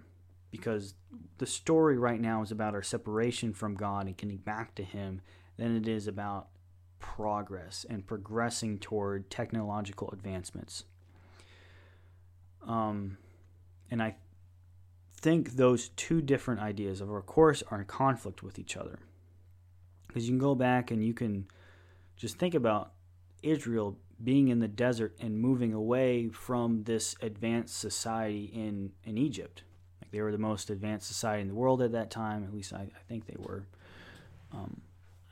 [0.50, 0.94] because
[1.38, 5.20] the story right now is about our separation from God and getting back to Him
[5.56, 6.48] than it is about
[7.00, 10.84] progress and progressing toward technological advancements.
[12.66, 13.18] Um,
[13.90, 14.16] and I
[15.20, 19.00] think those two different ideas, of our course, are in conflict with each other.
[20.14, 21.46] Because you can go back and you can
[22.16, 22.92] just think about
[23.42, 29.64] Israel being in the desert and moving away from this advanced society in, in Egypt
[30.14, 32.44] they were the most advanced society in the world at that time.
[32.44, 33.66] At least I, I think they were.
[34.52, 34.80] Um,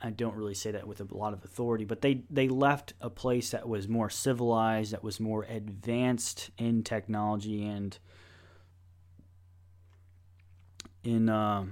[0.01, 3.09] I don't really say that with a lot of authority, but they, they left a
[3.09, 7.97] place that was more civilized, that was more advanced in technology and
[11.05, 11.63] in uh,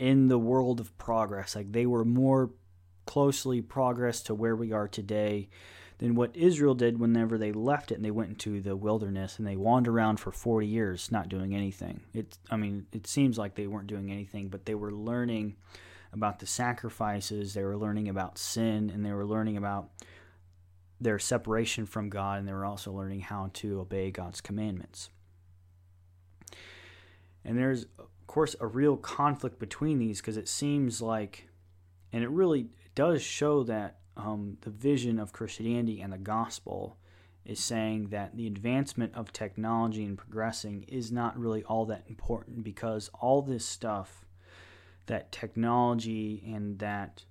[0.00, 1.54] in the world of progress.
[1.54, 2.50] Like they were more
[3.04, 5.50] closely progress to where we are today
[5.98, 9.46] than what Israel did whenever they left it and they went into the wilderness and
[9.46, 12.00] they wandered around for 40 years not doing anything.
[12.14, 15.56] It I mean, it seems like they weren't doing anything, but they were learning
[16.14, 19.90] about the sacrifices, they were learning about sin, and they were learning about
[20.98, 25.10] their separation from God, and they were also learning how to obey God's commandments.
[27.44, 27.86] And there's,
[28.30, 31.48] course, a real conflict between these because it seems like,
[32.12, 36.96] and it really does show that um, the vision of Christianity and the gospel
[37.44, 42.62] is saying that the advancement of technology and progressing is not really all that important
[42.62, 44.24] because all this stuff
[45.06, 47.24] that technology and that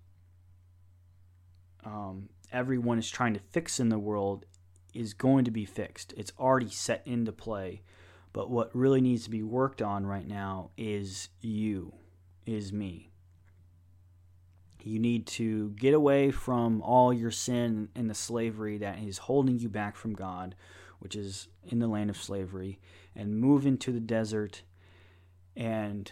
[1.86, 4.46] um, everyone is trying to fix in the world
[4.94, 6.14] is going to be fixed.
[6.18, 7.84] It's already set into play.
[8.32, 11.94] But what really needs to be worked on right now is you,
[12.46, 13.10] is me.
[14.84, 19.60] You need to get away from all your sin and the slavery that is holding
[19.60, 20.56] you back from God,
[21.00, 22.80] which is in the land of slavery,
[23.16, 24.64] and move into the desert
[25.56, 26.12] and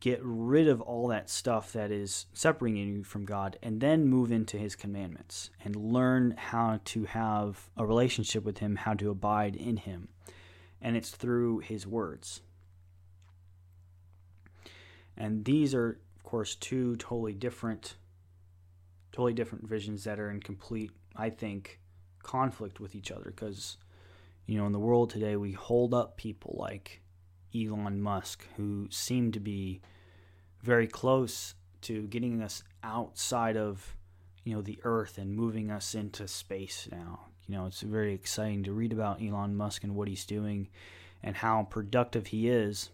[0.00, 4.32] get rid of all that stuff that is separating you from God, and then move
[4.32, 9.56] into His commandments and learn how to have a relationship with Him, how to abide
[9.56, 10.08] in Him.
[10.84, 12.42] And it's through His words.
[15.16, 17.96] And these are of course, two totally different,
[19.12, 21.80] totally different visions that are in complete, I think,
[22.22, 23.26] conflict with each other.
[23.26, 23.76] Because,
[24.46, 27.02] you know, in the world today, we hold up people like
[27.54, 29.82] Elon Musk who seem to be
[30.62, 33.94] very close to getting us outside of,
[34.44, 37.26] you know, the Earth and moving us into space now.
[37.48, 40.68] You know, it's very exciting to read about Elon Musk and what he's doing
[41.22, 42.90] and how productive he is.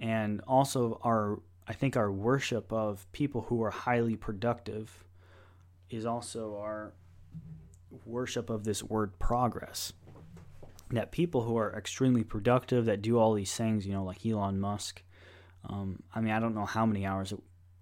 [0.00, 5.04] And also our I think our worship of people who are highly productive
[5.88, 6.92] is also our
[8.04, 9.92] worship of this word progress.
[10.90, 14.60] That people who are extremely productive, that do all these things, you know, like Elon
[14.60, 15.02] Musk.
[15.66, 17.38] Um, I mean, I don't know how many hours a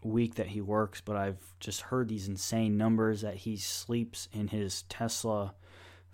[0.07, 4.49] week that he works, but I've just heard these insane numbers that he sleeps in
[4.49, 5.55] his Tesla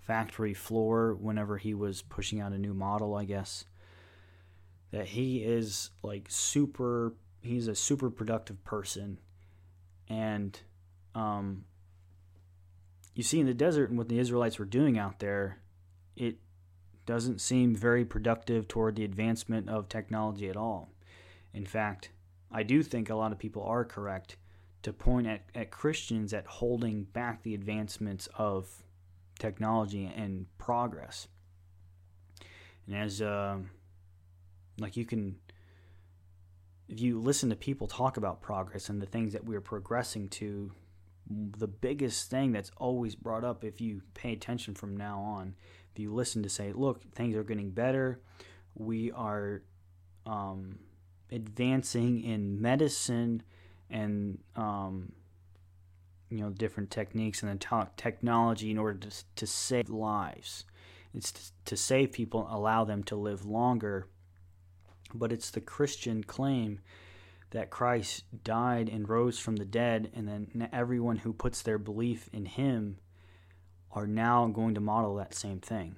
[0.09, 3.65] factory floor whenever he was pushing out a new model, I guess.
[4.89, 9.19] That he is like super he's a super productive person,
[10.07, 10.59] and
[11.13, 11.65] um,
[13.13, 15.59] you see in the desert and what the Israelites were doing out there,
[16.15, 16.37] it
[17.05, 20.89] doesn't seem very productive toward the advancement of technology at all.
[21.53, 22.09] In fact,
[22.51, 24.37] I do think a lot of people are correct
[24.81, 28.83] to point at, at Christians at holding back the advancements of
[29.39, 31.27] technology and progress.
[32.85, 33.57] And as, uh,
[34.79, 35.37] like, you can,
[36.87, 40.71] if you listen to people talk about progress and the things that we're progressing to,
[41.29, 45.55] the biggest thing that's always brought up, if you pay attention from now on,
[45.91, 48.19] if you listen to say, look, things are getting better,
[48.75, 49.63] we are
[50.25, 50.79] um,
[51.31, 53.43] advancing in medicine
[53.89, 55.11] and um,
[56.29, 60.65] you know different techniques and the technology in order to, to save lives.
[61.13, 64.07] It's to, to save people, allow them to live longer.
[65.13, 66.81] But it's the Christian claim
[67.49, 72.29] that Christ died and rose from the dead, and then everyone who puts their belief
[72.31, 72.97] in Him
[73.91, 75.95] are now going to model that same thing.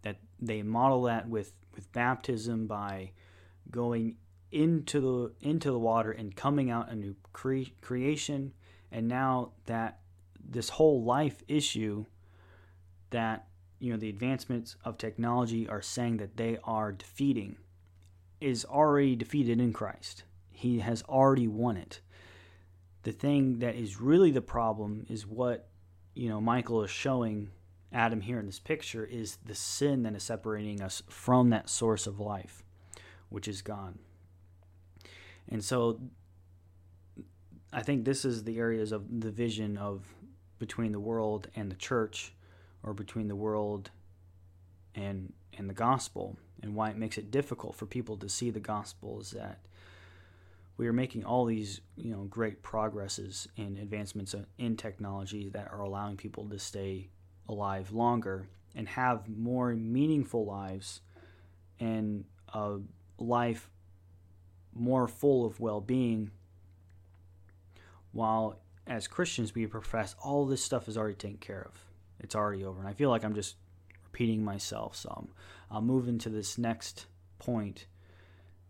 [0.00, 3.10] That they model that with, with baptism by
[3.70, 4.16] going
[4.50, 8.52] into the into the water and coming out a new cre- creation
[8.92, 9.98] and now that
[10.38, 12.04] this whole life issue
[13.10, 13.46] that
[13.78, 17.56] you know the advancements of technology are saying that they are defeating
[18.40, 20.24] is already defeated in Christ.
[20.50, 22.00] He has already won it.
[23.02, 25.68] The thing that is really the problem is what
[26.14, 27.50] you know Michael is showing
[27.92, 32.06] Adam here in this picture is the sin that is separating us from that source
[32.06, 32.62] of life,
[33.28, 33.98] which is God.
[35.48, 36.00] And so
[37.72, 40.06] I think this is the areas of the vision of
[40.58, 42.34] between the world and the church
[42.82, 43.90] or between the world
[44.94, 48.60] and and the gospel and why it makes it difficult for people to see the
[48.60, 49.60] gospel is that
[50.76, 55.80] we are making all these you know great progresses and advancements in technology that are
[55.80, 57.08] allowing people to stay
[57.48, 61.00] alive longer and have more meaningful lives
[61.80, 62.24] and
[62.54, 62.78] a
[63.18, 63.70] life
[64.74, 66.30] more full of well-being
[68.12, 71.86] while as Christians we profess all this stuff is already taken care of.
[72.20, 72.80] It's already over.
[72.80, 73.56] And I feel like I'm just
[74.04, 75.28] repeating myself some.
[75.70, 77.06] I'll move into this next
[77.38, 77.86] point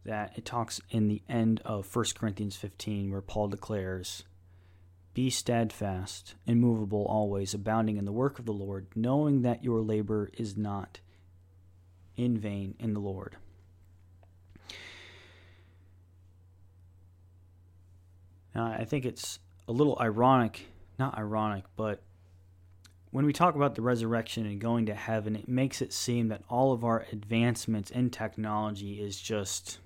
[0.05, 4.25] that it talks in the end of 1 Corinthians 15 where Paul declares,
[5.15, 10.31] Be steadfast, immovable always, abounding in the work of the Lord, knowing that your labor
[10.37, 11.01] is not
[12.17, 13.37] in vain in the Lord.
[18.55, 19.39] Now, I think it's
[19.69, 20.67] a little ironic,
[20.99, 22.03] not ironic, but
[23.11, 26.43] when we talk about the resurrection and going to heaven, it makes it seem that
[26.49, 29.79] all of our advancements in technology is just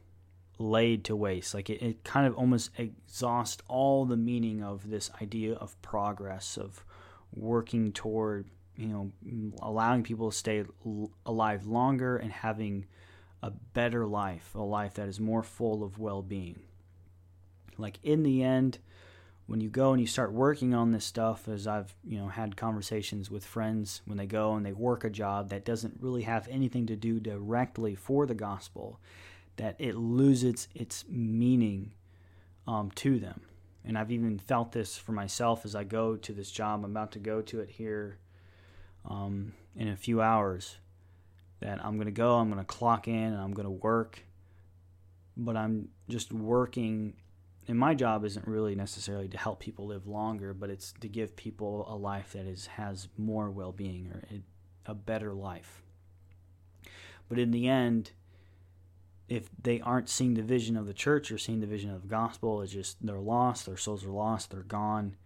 [0.58, 1.52] laid to waste.
[1.52, 6.56] Like it, it kind of almost exhausts all the meaning of this idea of progress,
[6.56, 6.84] of
[7.34, 9.12] working toward, you know,
[9.60, 10.64] allowing people to stay
[11.24, 12.86] alive longer and having
[13.42, 16.60] a better life, a life that is more full of well being.
[17.78, 18.78] Like in the end,
[19.46, 22.56] when you go and you start working on this stuff, as I've you know had
[22.56, 26.48] conversations with friends when they go and they work a job that doesn't really have
[26.48, 29.00] anything to do directly for the gospel,
[29.56, 31.92] that it loses its meaning
[32.66, 33.42] um, to them.
[33.84, 36.84] And I've even felt this for myself as I go to this job.
[36.84, 38.18] I'm about to go to it here
[39.08, 40.78] um, in a few hours.
[41.60, 44.24] That I'm going to go, I'm going to clock in, and I'm going to work.
[45.36, 47.14] But I'm just working
[47.68, 51.34] and my job isn't really necessarily to help people live longer, but it's to give
[51.36, 55.82] people a life that is has more well-being or a, a better life.
[57.28, 58.12] But in the end,
[59.28, 62.08] if they aren't seeing the vision of the church or seeing the vision of the
[62.08, 65.16] gospel, it's just they're lost, their souls are lost, they're gone.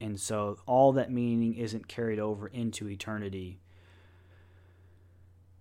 [0.00, 3.60] And so all that meaning isn't carried over into eternity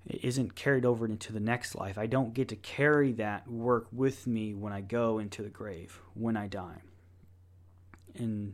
[0.08, 1.98] it isn't carried over into the next life.
[1.98, 6.00] I don't get to carry that work with me when I go into the grave,
[6.14, 6.82] when I die.
[8.16, 8.54] And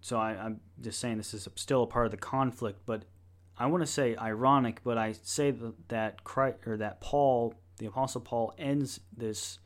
[0.00, 3.04] so I, am just saying this is still a part of the conflict, but
[3.58, 7.86] I want to say ironic, but I say that that Christ, or that Paul, the
[7.86, 9.58] Apostle Paul, ends this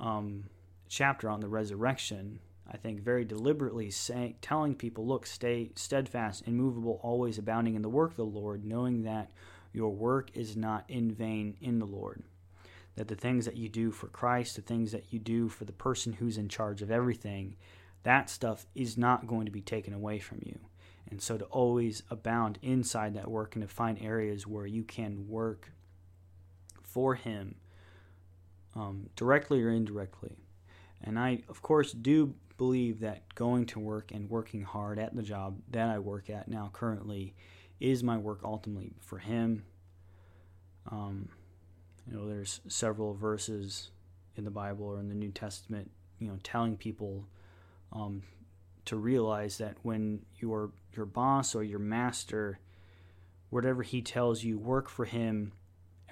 [0.00, 0.44] um,
[0.88, 7.00] chapter on the resurrection I think, very deliberately saying, telling people, look, stay steadfast, immovable,
[7.02, 9.30] always abounding in the work of the Lord, knowing that
[9.72, 12.22] your work is not in vain in the Lord.
[12.96, 15.72] That the things that you do for Christ, the things that you do for the
[15.72, 17.56] person who's in charge of everything,
[18.02, 20.58] that stuff is not going to be taken away from you.
[21.10, 25.26] And so to always abound inside that work and to find areas where you can
[25.28, 25.72] work
[26.82, 27.54] for Him
[28.74, 30.36] um, directly or indirectly.
[31.02, 35.22] And I, of course, do believe that going to work and working hard at the
[35.22, 37.34] job that I work at now currently
[37.78, 39.64] is my work ultimately for him.
[40.90, 41.28] Um,
[42.06, 43.90] You know, there's several verses
[44.36, 47.26] in the Bible or in the New Testament, you know, telling people
[47.92, 48.22] um,
[48.86, 52.58] to realize that when your your boss or your master,
[53.50, 55.52] whatever he tells you, work for him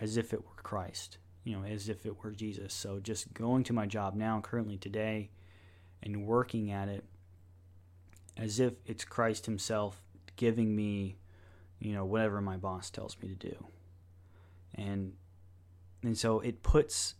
[0.00, 2.74] as if it were Christ, you know, as if it were Jesus.
[2.74, 5.30] So just going to my job now, currently today,
[6.02, 7.04] and working at it
[8.36, 10.02] as if it's Christ Himself
[10.34, 11.16] giving me,
[11.78, 13.66] you know, whatever my boss tells me to do.
[14.74, 15.12] And
[16.02, 17.14] and so it puts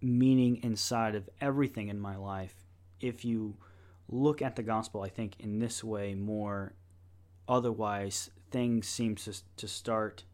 [0.00, 2.54] meaning inside of everything in my life
[3.00, 3.56] if you
[4.08, 6.74] look at the gospel, I think, in this way more.
[7.48, 10.24] Otherwise, things seem to, to start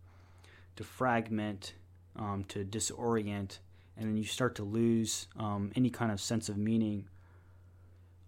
[0.76, 1.74] to fragment,
[2.18, 3.58] um, to disorient,
[3.96, 7.08] and then you start to lose um, any kind of sense of meaning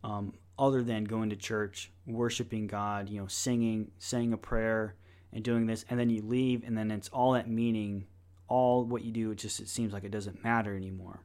[0.02, 4.94] um, other than going to church, worshiping God, you know, singing, saying a prayer,
[5.32, 8.06] and doing this, and then you leave, and then it's all that meaning,
[8.48, 11.20] all what you do, it just it seems like it doesn't matter anymore.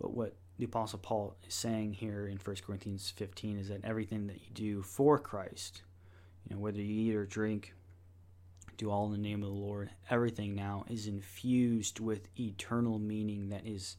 [0.00, 4.26] But what the Apostle Paul is saying here in 1 Corinthians 15 is that everything
[4.26, 5.82] that you do for Christ,
[6.48, 7.74] you know, whether you eat or drink,
[8.80, 13.50] do all in the name of the Lord, everything now is infused with eternal meaning
[13.50, 13.96] that is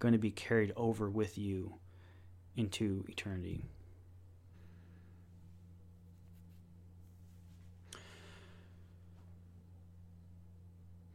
[0.00, 1.76] going to be carried over with you
[2.56, 3.64] into eternity.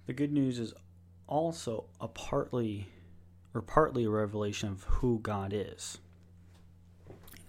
[0.07, 0.73] The good news is
[1.27, 2.87] also a partly
[3.53, 5.97] or partly a revelation of who God is.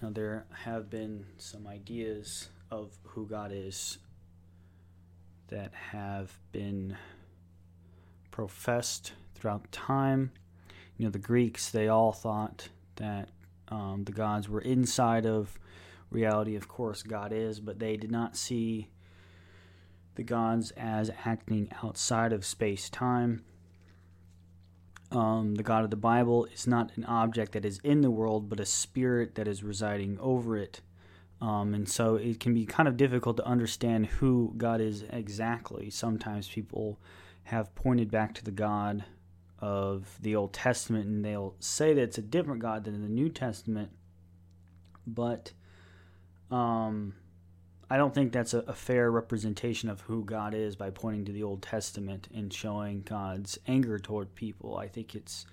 [0.02, 3.98] Now, there have been some ideas of who God is
[5.51, 6.97] that have been
[8.31, 10.32] professed throughout time.
[10.97, 13.28] You know, the Greeks, they all thought that
[13.68, 15.59] um, the gods were inside of
[16.10, 16.56] reality.
[16.56, 18.89] Of course, God is, but they did not see
[20.14, 23.44] the gods as acting outside of space time
[25.12, 28.48] um, the God of the Bible is not an object that is in the world,
[28.48, 30.81] but a spirit that is residing over it.
[31.40, 35.88] Um, and so it can be kind of difficult to understand who God is exactly.
[35.88, 36.98] Sometimes people
[37.44, 39.04] have pointed back to the God
[39.58, 43.08] of the Old Testament and they'll say that it's a different God than in the
[43.08, 43.90] New Testament.
[45.06, 45.52] But
[46.50, 47.14] um,
[47.88, 51.32] I don't think that's a, a, fair representation of who God is by pointing to
[51.32, 54.76] the Old Testament and showing God's anger toward people.
[54.76, 55.46] I think it's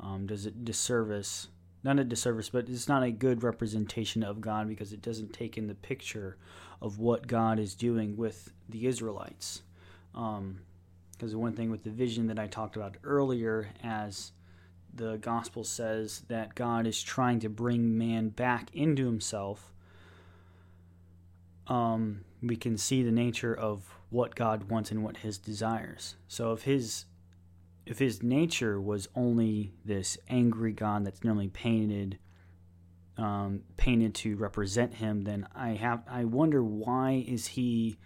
[0.00, 1.48] um, does it disservice,
[1.84, 5.58] not a disservice, but it's not a good representation of God because it doesn't take
[5.58, 6.36] in the picture
[6.80, 9.62] of what God is doing with the Israelites.
[10.12, 10.60] Because um,
[11.18, 14.32] the one thing with the vision that I talked about earlier, as
[14.94, 19.72] the gospel says that God is trying to bring man back into himself
[21.68, 26.16] um, we can see the nature of what God wants and what His desires.
[26.28, 27.04] So if His
[27.86, 32.18] if His nature was only this angry God that's normally painted
[33.18, 37.98] um, painted to represent Him, then I have I wonder why is He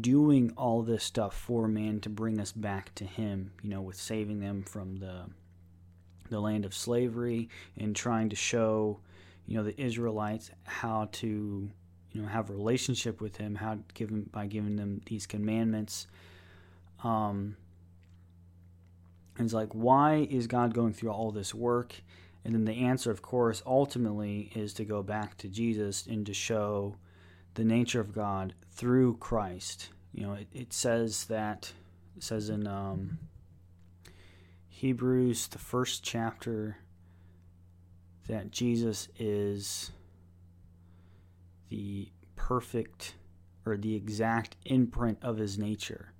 [0.00, 3.52] doing all this stuff for man to bring us back to Him?
[3.62, 5.26] You know, with saving them from the
[6.28, 9.00] the land of slavery and trying to show
[9.46, 11.70] you know the Israelites how to
[12.16, 16.06] you know have a relationship with him how given by giving them these commandments
[17.04, 17.56] um
[19.38, 21.94] and it's like why is god going through all this work
[22.44, 26.34] and then the answer of course ultimately is to go back to jesus and to
[26.34, 26.96] show
[27.54, 31.72] the nature of god through christ you know it, it says that
[32.16, 33.18] it says in um,
[34.68, 36.76] hebrews the first chapter
[38.28, 39.90] that jesus is
[41.68, 43.14] the perfect
[43.64, 46.12] or the exact imprint of his nature.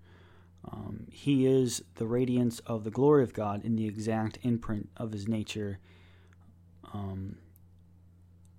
[0.71, 5.13] Um, he is the radiance of the glory of God in the exact imprint of
[5.13, 5.79] his nature.
[6.93, 7.37] Um,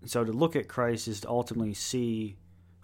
[0.06, 2.38] so to look at Christ is to ultimately see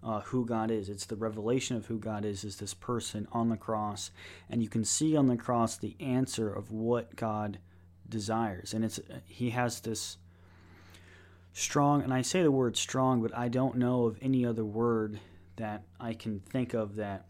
[0.03, 0.89] uh, who God is.
[0.89, 4.11] It's the revelation of who God is, is this person on the cross.
[4.49, 7.59] And you can see on the cross the answer of what God
[8.09, 8.73] desires.
[8.73, 10.17] And it's he has this
[11.53, 15.19] strong, and I say the word strong, but I don't know of any other word
[15.55, 17.25] that I can think of that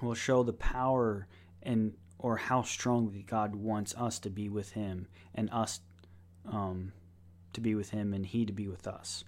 [0.00, 1.26] will show the power
[1.62, 5.80] and or how strongly God wants us to be with Him and us
[6.50, 6.92] um,
[7.52, 9.24] to be with Him and He to be with us.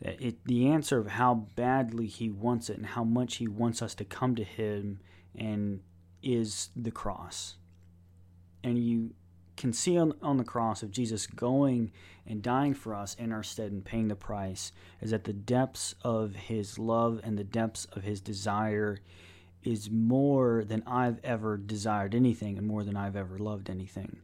[0.00, 3.80] That it the answer of how badly He wants it and how much He wants
[3.80, 5.00] us to come to Him
[5.34, 5.80] and
[6.22, 7.56] is the cross.
[8.62, 9.14] And you
[9.56, 11.92] can see on, on the cross of Jesus going
[12.26, 15.94] and dying for us in our stead and paying the price is at the depths
[16.02, 18.98] of his love and the depths of his desire
[19.64, 24.18] is more than I've ever desired anything and more than I've ever loved anything.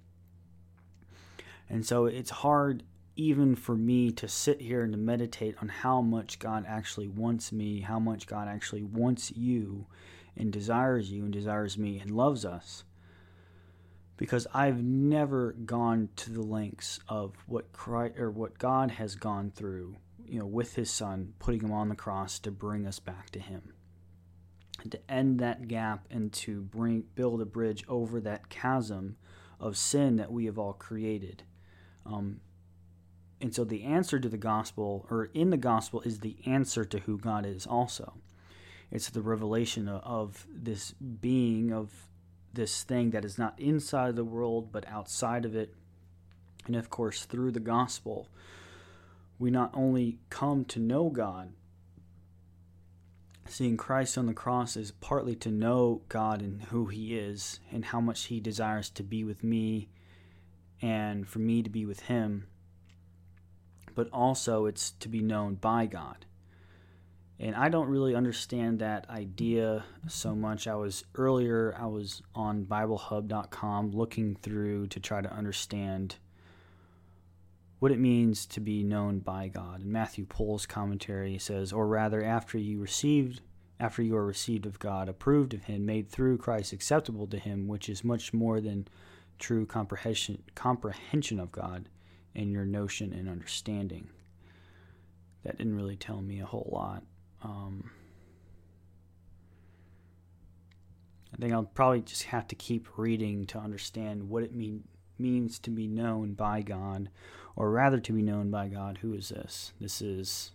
[1.68, 2.82] And so it's hard
[3.16, 7.52] even for me to sit here and to meditate on how much God actually wants
[7.52, 9.86] me, how much God actually wants you
[10.36, 12.84] and desires you and desires me and loves us.
[14.16, 19.50] Because I've never gone to the lengths of what Christ, or what God has gone
[19.54, 19.96] through,
[20.26, 23.38] you know, with his son, putting him on the cross to bring us back to
[23.38, 23.72] him.
[24.88, 29.16] To end that gap and to bring build a bridge over that chasm
[29.60, 31.42] of sin that we have all created.
[32.06, 32.40] Um,
[33.40, 36.98] and so the answer to the gospel, or in the gospel, is the answer to
[37.00, 38.14] who God is also.
[38.90, 42.08] It's the revelation of this being, of
[42.52, 45.74] this thing that is not inside the world, but outside of it.
[46.66, 48.28] And of course, through the gospel,
[49.38, 51.52] we not only come to know God,
[53.50, 57.84] seeing Christ on the cross is partly to know God and who He is, and
[57.84, 59.88] how much He desires to be with me,
[60.80, 62.46] and for me to be with Him
[63.94, 66.26] but also it's to be known by God.
[67.38, 70.66] And I don't really understand that idea so much.
[70.66, 76.16] I was earlier, I was on BibleHub.com looking through to try to understand
[77.80, 79.80] what it means to be known by God.
[79.80, 83.40] And Matthew Poole's commentary says, or rather, after you received,
[83.80, 87.66] after you are received of God, approved of Him, made through Christ acceptable to Him,
[87.66, 88.86] which is much more than
[89.38, 91.88] true comprehension comprehension of God
[92.34, 94.10] and your notion and understanding.
[95.42, 97.02] That didn't really tell me a whole lot.
[97.42, 97.90] Um,
[101.32, 104.84] I think I'll probably just have to keep reading to understand what it mean,
[105.18, 107.08] means to be known by God,
[107.60, 109.00] or rather to be known by God.
[109.02, 109.74] Who is this?
[109.78, 110.52] This is.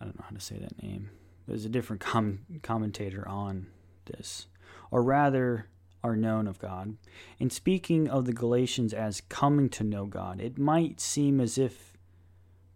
[0.00, 1.10] I don't know how to say that name.
[1.46, 3.66] There's a different com- commentator on
[4.06, 4.46] this.
[4.90, 5.66] Or rather,
[6.02, 6.96] are known of God.
[7.38, 11.92] In speaking of the Galatians as coming to know God, it might seem as if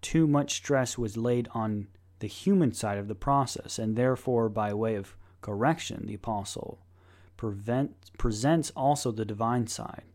[0.02, 1.88] too much stress was laid on
[2.18, 6.80] the human side of the process, and therefore, by way of correction, the apostle
[7.38, 10.09] prevent, presents also the divine side.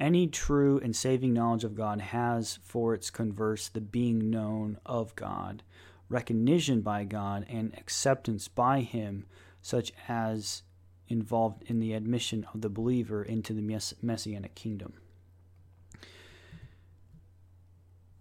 [0.00, 5.14] Any true and saving knowledge of God has for its converse the being known of
[5.14, 5.62] God,
[6.08, 9.26] recognition by God, and acceptance by Him,
[9.62, 10.62] such as
[11.08, 14.94] involved in the admission of the believer into the mess- messianic kingdom.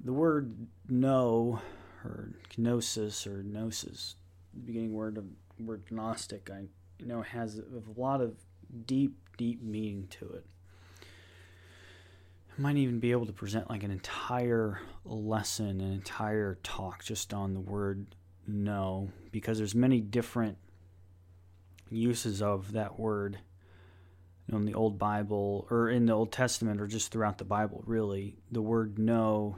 [0.03, 1.61] The word know,
[2.03, 4.15] or gnosis, or gnosis,
[4.53, 5.25] the beginning word of
[5.59, 6.65] word gnostic, I
[7.03, 8.35] know has a lot of
[8.85, 10.45] deep, deep meaning to it.
[12.55, 17.33] I might even be able to present like an entire lesson, an entire talk just
[17.33, 18.15] on the word
[18.45, 20.57] know, because there's many different
[21.89, 23.39] uses of that word
[24.51, 28.35] in the Old Bible or in the Old Testament or just throughout the Bible, really.
[28.51, 29.57] The word know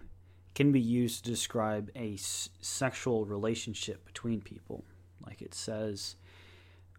[0.54, 4.86] can be used to describe a s- sexual relationship between people.
[5.26, 6.16] Like it says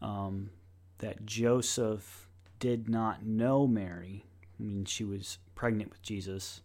[0.02, 0.50] um,
[0.98, 2.28] that Joseph
[2.58, 4.26] did not know Mary
[4.58, 6.60] when she was pregnant with Jesus.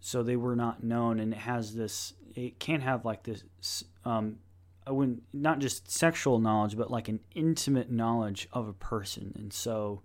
[0.00, 4.38] So they were not known, and it has this, it can have like this um,
[4.86, 9.32] I wouldn't not just sexual knowledge, but like an intimate knowledge of a person.
[9.36, 10.02] And so,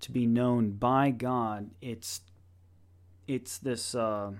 [0.00, 2.20] to be known by God, it's
[3.26, 4.32] it's this uh,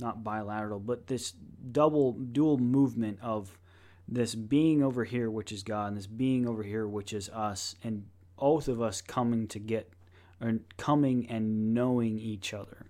[0.00, 1.32] not bilateral, but this
[1.72, 3.58] double dual movement of
[4.06, 7.74] this being over here, which is God, and this being over here, which is us,
[7.82, 8.06] and
[8.38, 9.92] both of us coming to get
[10.40, 12.86] or coming and knowing each other.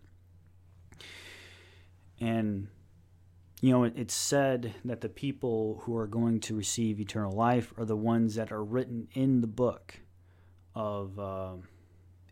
[2.20, 2.68] And
[3.60, 7.84] you know, it's said that the people who are going to receive eternal life are
[7.84, 10.00] the ones that are written in the book
[10.76, 11.54] of, uh,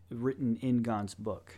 [0.09, 1.57] written in God's book.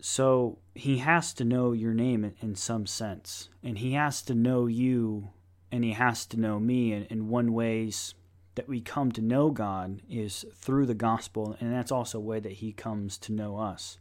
[0.00, 4.34] So he has to know your name in, in, some sense, and he has to
[4.34, 5.30] know you,
[5.70, 6.92] and he has to know me.
[6.92, 8.14] And, and one ways
[8.58, 12.40] that we come to know God is through the gospel, and that's also a way
[12.40, 13.98] that he comes to know us.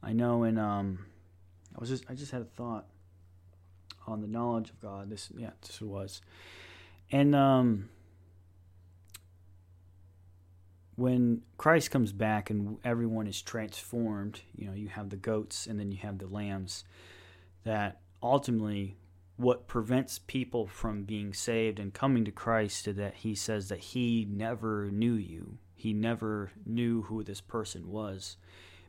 [0.00, 1.06] I know in um,
[1.74, 2.86] I was just I just had a thought
[4.06, 5.10] on the knowledge of God.
[5.10, 6.20] This yeah, this was.
[7.10, 7.88] And um
[10.94, 15.78] when Christ comes back and everyone is transformed, you know, you have the goats and
[15.80, 16.84] then you have the lambs
[17.64, 18.96] that ultimately
[19.38, 23.78] what prevents people from being saved and coming to Christ is that he says that
[23.78, 25.58] he never knew you.
[25.76, 28.36] He never knew who this person was.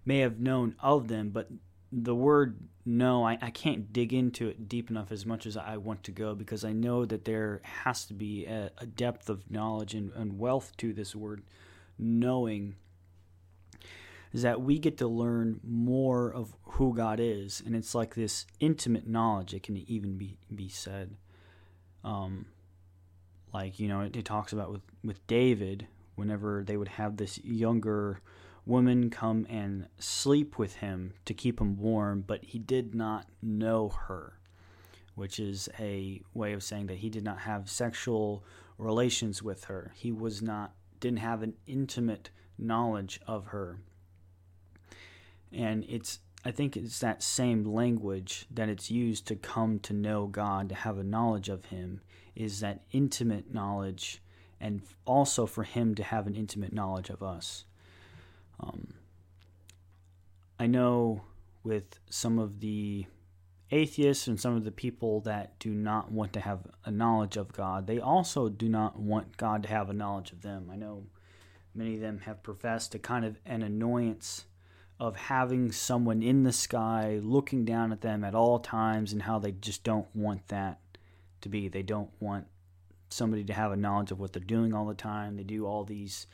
[0.06, 1.50] May have known of them, but
[1.92, 5.78] the word no, I, I can't dig into it deep enough as much as I
[5.78, 9.52] want to go because I know that there has to be a, a depth of
[9.52, 11.44] knowledge and, and wealth to this word
[12.00, 12.76] knowing
[14.32, 18.46] is that we get to learn more of who God is, and it's like this
[18.60, 19.54] intimate knowledge.
[19.54, 21.16] It can even be be said,
[22.04, 22.46] um,
[23.54, 27.44] like you know, it, it talks about with with David whenever they would have this
[27.44, 28.22] younger
[28.66, 33.90] woman come and sleep with him to keep him warm, but he did not know
[33.90, 34.34] her,
[35.16, 38.44] which is a way of saying that he did not have sexual
[38.78, 39.92] relations with her.
[39.96, 43.80] He was not didn't have an intimate knowledge of her
[45.52, 50.28] and it's I think it's that same language that it's used to come to know
[50.28, 52.02] God, to have a knowledge of Him,
[52.36, 54.22] is that intimate knowledge,
[54.60, 57.66] and also for Him to have an intimate knowledge of us.
[58.62, 58.94] Um,
[60.58, 61.24] I know
[61.64, 63.06] with some of the
[63.72, 67.52] atheists and some of the people that do not want to have a knowledge of
[67.52, 70.70] God, they also do not want God to have a knowledge of them.
[70.72, 71.04] I know
[71.76, 74.46] many of them have professed a kind of an annoyance
[75.00, 79.40] of having someone in the sky looking down at them at all times and how
[79.40, 80.80] they just don't want that
[81.42, 81.70] to be.
[81.70, 82.48] They don't want
[83.10, 85.38] somebody to have a knowledge of what they're doing all the time.
[85.38, 86.28] They do all these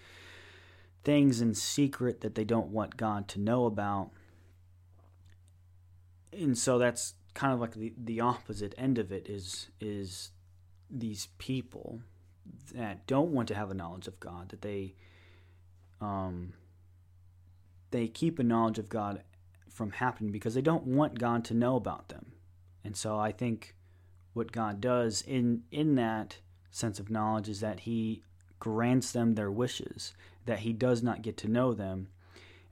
[1.03, 4.09] things in secret that they don't want God to know about.
[6.33, 10.31] And so that's kind of like the, the opposite end of it is is
[10.89, 12.01] these people
[12.73, 14.95] that don't want to have a knowledge of God, that they
[16.01, 16.53] um
[17.91, 19.23] they keep a knowledge of God
[19.69, 22.33] from happening because they don't want God to know about them.
[22.83, 23.75] And so I think
[24.33, 26.37] what God does in in that
[26.71, 28.21] sense of knowledge is that he
[28.59, 30.13] grants them their wishes,
[30.45, 32.07] that he does not get to know them,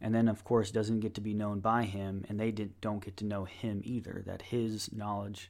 [0.01, 3.03] and then of course doesn't get to be known by him and they did, don't
[3.03, 5.49] get to know him either, that his knowledge,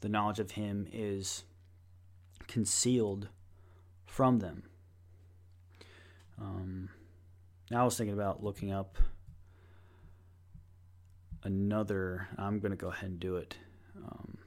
[0.00, 1.44] the knowledge of him is
[2.46, 3.28] concealed
[4.06, 4.62] from them.
[6.40, 6.90] Um,
[7.70, 8.98] now I was thinking about looking up
[11.44, 12.28] another.
[12.36, 13.56] I'm going to go ahead and do it.
[13.96, 14.38] Um,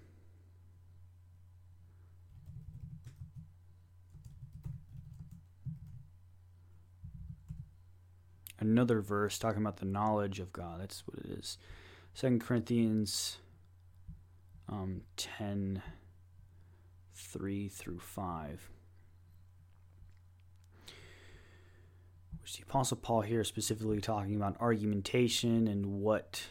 [8.60, 10.82] another verse talking about the knowledge of God.
[10.82, 11.58] That's what it is.
[12.14, 13.38] Second Corinthians
[14.68, 15.82] um, 10
[17.16, 18.70] 3 through 5.
[22.52, 26.44] The Apostle Paul here specifically talking about argumentation and what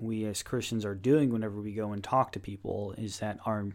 [0.00, 3.66] we as Christians are doing whenever we go and talk to people is that our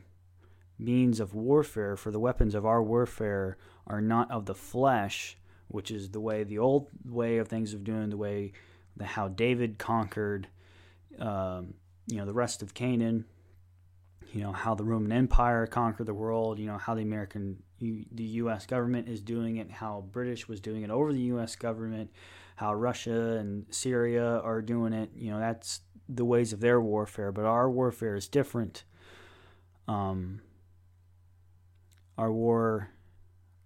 [0.79, 5.37] means of warfare, for the weapons of our warfare, are not of the flesh,
[5.67, 8.53] which is the way the old way of things of doing, the way
[8.95, 10.47] the how David conquered,
[11.19, 11.73] um,
[12.07, 13.25] you know, the rest of Canaan,
[14.33, 18.23] you know, how the Roman Empire conquered the world, you know, how the American the
[18.23, 18.65] U.S.
[18.65, 21.55] government is doing it, how British was doing it over the U.S.
[21.55, 22.11] government,
[22.55, 25.11] how Russia and Syria are doing it.
[25.15, 28.83] You know, that's the ways of their warfare, but our warfare is different.
[29.87, 30.41] Um,
[32.17, 32.91] our war,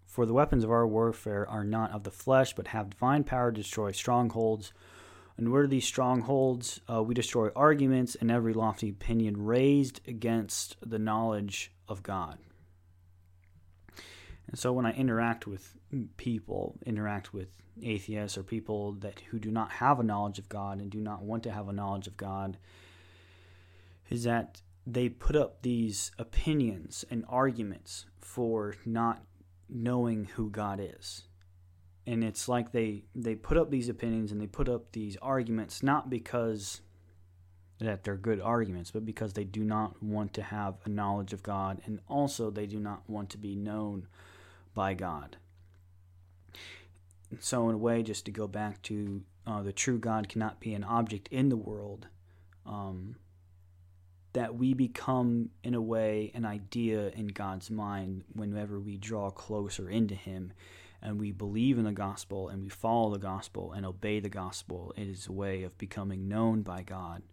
[0.06, 3.52] for the weapons of our warfare are not of the flesh, but have divine power
[3.52, 4.74] to destroy strongholds.
[5.38, 6.82] And what are these strongholds?
[6.92, 12.40] Uh, we destroy arguments and every lofty opinion raised against the knowledge of God.
[14.50, 15.76] And so when I interact with
[16.18, 17.50] people, interact with
[17.84, 21.22] atheists or people that who do not have a knowledge of God and do not
[21.22, 22.58] want to have a knowledge of God,
[24.10, 29.24] is that they put up these opinions and arguments for not
[29.70, 31.26] knowing who God is.
[32.08, 35.84] And it's like they they put up these opinions and they put up these arguments
[35.84, 36.82] not because
[37.80, 41.44] that they're good arguments, but because they do not want to have a knowledge of
[41.44, 44.08] God and also they do not want to be known
[44.74, 45.38] by God.
[47.40, 50.74] So, in a way, just to go back to uh, the true God cannot be
[50.74, 52.08] an object in the world,
[52.66, 53.16] um,
[54.34, 59.90] that we become, in a way, an idea in God's mind whenever we draw closer
[59.90, 60.54] into Him
[61.02, 64.94] and we believe in the gospel and we follow the gospel and obey the gospel.
[64.98, 67.24] It is a way of becoming known by God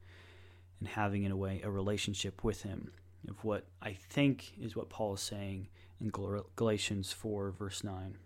[0.79, 2.93] and having, in a way, a relationship with Him.
[3.29, 5.69] Of what I think is what Paul is saying
[6.01, 6.11] in
[6.57, 8.19] Galatians 4, verse 9.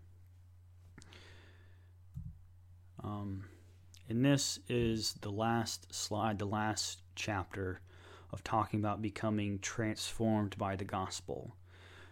[3.03, 3.45] Um,
[4.09, 7.81] and this is the last slide, the last chapter
[8.33, 11.57] of talking about becoming transformed by the gospel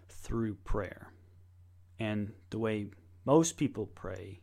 [0.08, 1.12] through prayer.
[1.98, 2.88] And the way
[3.24, 4.40] most people pray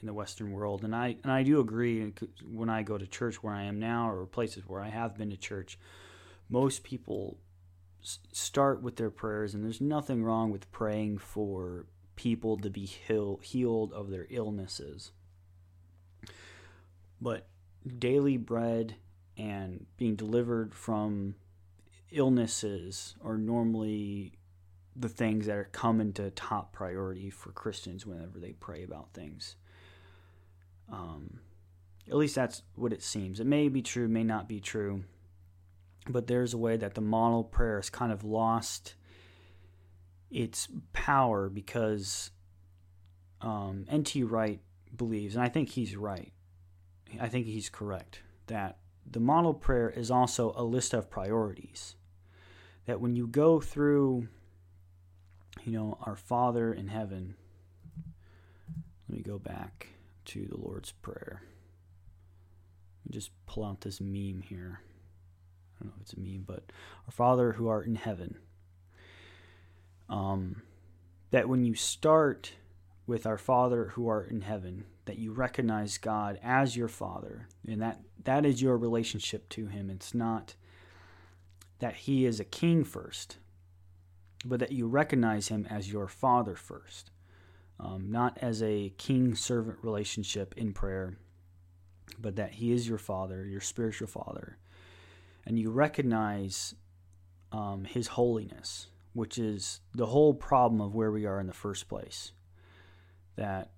[0.00, 2.12] in the Western world, and I and I do agree.
[2.44, 5.30] When I go to church where I am now, or places where I have been
[5.30, 5.78] to church,
[6.48, 7.38] most people
[8.02, 13.38] start with their prayers, and there's nothing wrong with praying for people to be heal,
[13.42, 15.12] healed of their illnesses.
[17.20, 17.46] But
[17.98, 18.96] daily bread
[19.36, 21.36] and being delivered from
[22.10, 24.32] illnesses are normally
[24.94, 29.56] the things that are coming to top priority for Christians whenever they pray about things.
[30.90, 31.40] Um,
[32.08, 33.40] at least that's what it seems.
[33.40, 35.04] It may be true, may not be true,
[36.08, 38.94] but there's a way that the model prayer has kind of lost
[40.30, 42.30] its power because
[43.40, 44.22] um, N.T.
[44.24, 44.60] Wright
[44.96, 46.32] believes, and I think he's right.
[47.20, 48.78] I think he's correct that
[49.10, 51.96] the model prayer is also a list of priorities.
[52.86, 54.28] That when you go through,
[55.62, 57.36] you know, our Father in heaven,
[59.08, 59.88] let me go back
[60.26, 61.42] to the Lord's Prayer.
[63.10, 64.80] Just pull out this meme here.
[65.82, 66.70] Don't know if it's a meme, but
[67.06, 68.38] our Father who art in heaven.
[70.08, 70.62] Um,
[71.30, 72.52] that when you start
[73.06, 77.82] with our Father who art in heaven, that you recognize God as your Father, and
[77.82, 79.90] that that is your relationship to Him.
[79.90, 80.54] It's not
[81.80, 83.38] that He is a king first,
[84.44, 87.10] but that you recognize Him as your Father first,
[87.80, 91.16] um, not as a king servant relationship in prayer,
[92.20, 94.58] but that He is your Father, your spiritual Father,
[95.44, 96.74] and you recognize
[97.50, 101.88] um, His holiness, which is the whole problem of where we are in the first
[101.88, 102.32] place.
[103.36, 103.70] That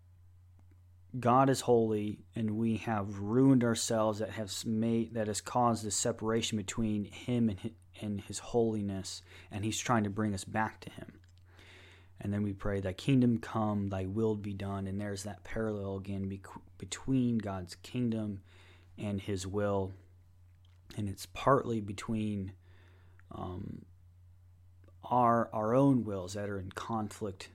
[1.18, 4.18] God is holy, and we have ruined ourselves.
[4.18, 9.22] That has made that has caused the separation between Him and his, and His holiness,
[9.50, 11.20] and He's trying to bring us back to Him.
[12.20, 15.96] And then we pray, "Thy kingdom come, Thy will be done." And there's that parallel
[15.96, 16.42] again be-
[16.78, 18.40] between God's kingdom
[18.98, 19.92] and His will,
[20.96, 22.52] and it's partly between
[23.30, 23.84] um,
[25.04, 27.50] our our own wills that are in conflict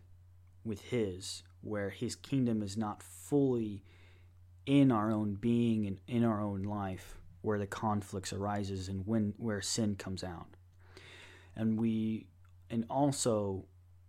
[0.64, 3.84] with His where his kingdom is not fully
[4.66, 9.34] in our own being and in our own life where the conflicts arises and when
[9.38, 10.48] where sin comes out.
[11.56, 12.28] And we
[12.70, 13.66] and also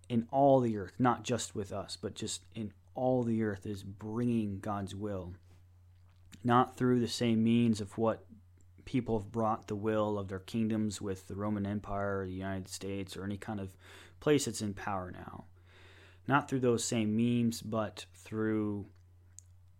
[0.09, 3.82] in all the earth not just with us but just in all the earth is
[3.85, 5.32] bringing god's will
[6.43, 8.24] not through the same means of what
[8.91, 12.69] people have brought the will of their kingdoms with the roman empire or the united
[12.69, 13.69] states or any kind of
[14.19, 15.45] place that's in power now
[16.31, 18.87] not through those same memes, but through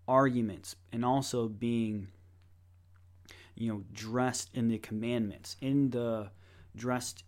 [0.09, 2.09] arguments and also being,
[3.55, 6.31] you know, dressed in the commandments, in the
[6.75, 7.23] dressed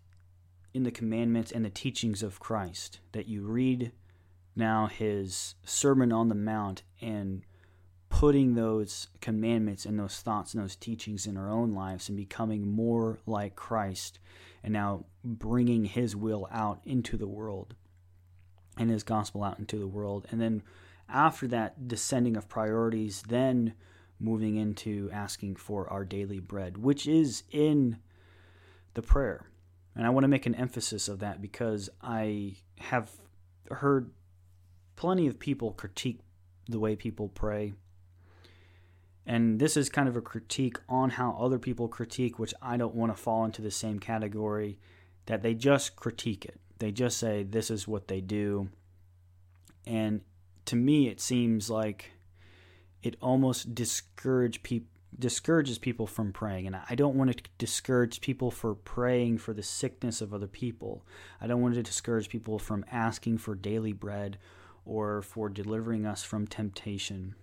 [0.74, 2.98] in the commandments and the teachings of Christ.
[3.12, 3.92] That you read
[4.56, 7.42] now his Sermon on the Mount and
[8.12, 12.68] putting those commandments and those thoughts and those teachings in our own lives and becoming
[12.68, 14.18] more like Christ
[14.62, 17.74] and now bringing his will out into the world
[18.76, 20.26] and his gospel out into the world.
[20.30, 20.62] And then
[21.08, 23.72] after that descending of priorities, then
[24.20, 27.96] moving into asking for our daily bread, which is in
[28.92, 29.46] the prayer.
[29.96, 33.10] And I want to make an emphasis of that because I have
[33.70, 34.10] heard
[34.96, 36.20] plenty of people critique
[36.68, 37.72] the way people pray.
[39.26, 42.94] And this is kind of a critique on how other people critique, which I don't
[42.94, 44.78] want to fall into the same category
[45.26, 46.60] that they just critique it.
[46.78, 48.68] They just say this is what they do.
[49.86, 50.22] And
[50.66, 52.10] to me, it seems like
[53.02, 54.60] it almost discourage
[55.18, 59.62] discourages people from praying and i don't want to discourage people for praying for the
[59.62, 61.04] sickness of other people
[61.38, 64.38] i don't want to discourage people from asking for daily bread
[64.86, 67.34] or for delivering us from temptation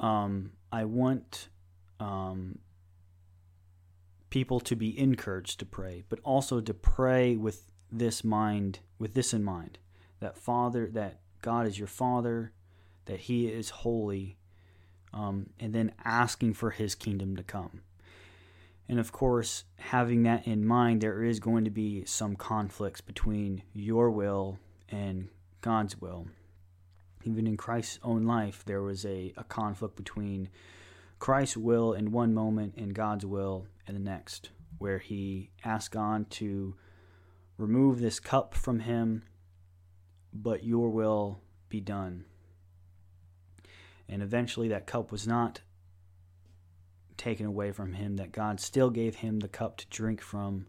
[0.00, 1.48] um, i want
[2.00, 2.58] um,
[4.30, 9.32] people to be encouraged to pray but also to pray with this mind, with this
[9.32, 9.78] in mind,
[10.20, 12.52] that Father, that God is your Father,
[13.06, 14.36] that He is holy,
[15.12, 17.82] um, and then asking for His kingdom to come.
[18.88, 23.62] And of course, having that in mind, there is going to be some conflicts between
[23.72, 24.58] your will
[24.88, 25.28] and
[25.60, 26.26] God's will.
[27.26, 30.48] Even in Christ's own life, there was a, a conflict between
[31.18, 36.30] Christ's will in one moment and God's will in the next, where he asked God
[36.32, 36.76] to
[37.58, 39.22] Remove this cup from him,
[40.32, 41.40] but your will
[41.70, 42.26] be done.
[44.08, 45.62] And eventually, that cup was not
[47.16, 50.66] taken away from him, that God still gave him the cup to drink from,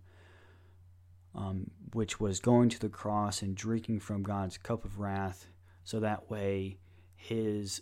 [1.35, 5.47] um, which was going to the cross and drinking from God's cup of wrath,
[5.88, 6.76] so that way
[7.15, 7.81] his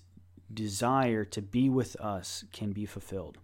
[0.54, 3.40] desire to be with us can be fulfilled.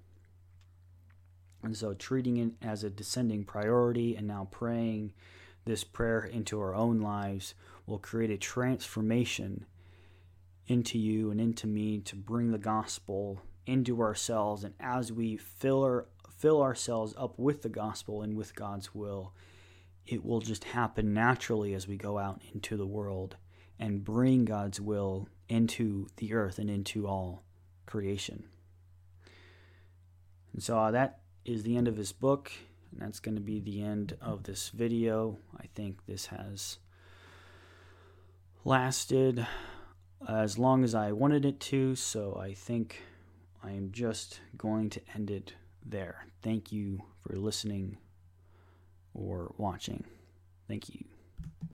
[1.64, 5.14] And so, treating it as a descending priority and now praying
[5.66, 7.56] this prayer into our own lives
[7.88, 9.66] will create a transformation
[10.68, 14.64] into you and into me to bring the gospel into ourselves.
[14.64, 16.06] And as we fill, our,
[16.38, 19.34] fill ourselves up with the gospel and with God's will,
[20.06, 23.38] it will just happen naturally as we go out into the world
[23.82, 27.44] and bring God's will into the earth and into all
[27.88, 28.46] creation.
[30.54, 32.52] And so uh, that is the end of his book,
[32.92, 35.40] and that's going to be the end of this video.
[35.60, 36.78] I think this has
[38.64, 39.48] lasted
[40.30, 43.02] as long as I wanted it to, so I think
[43.64, 46.28] I am just going to end it there.
[46.44, 47.98] Thank you for listening
[49.16, 50.04] or watching.
[50.68, 51.11] Thank you.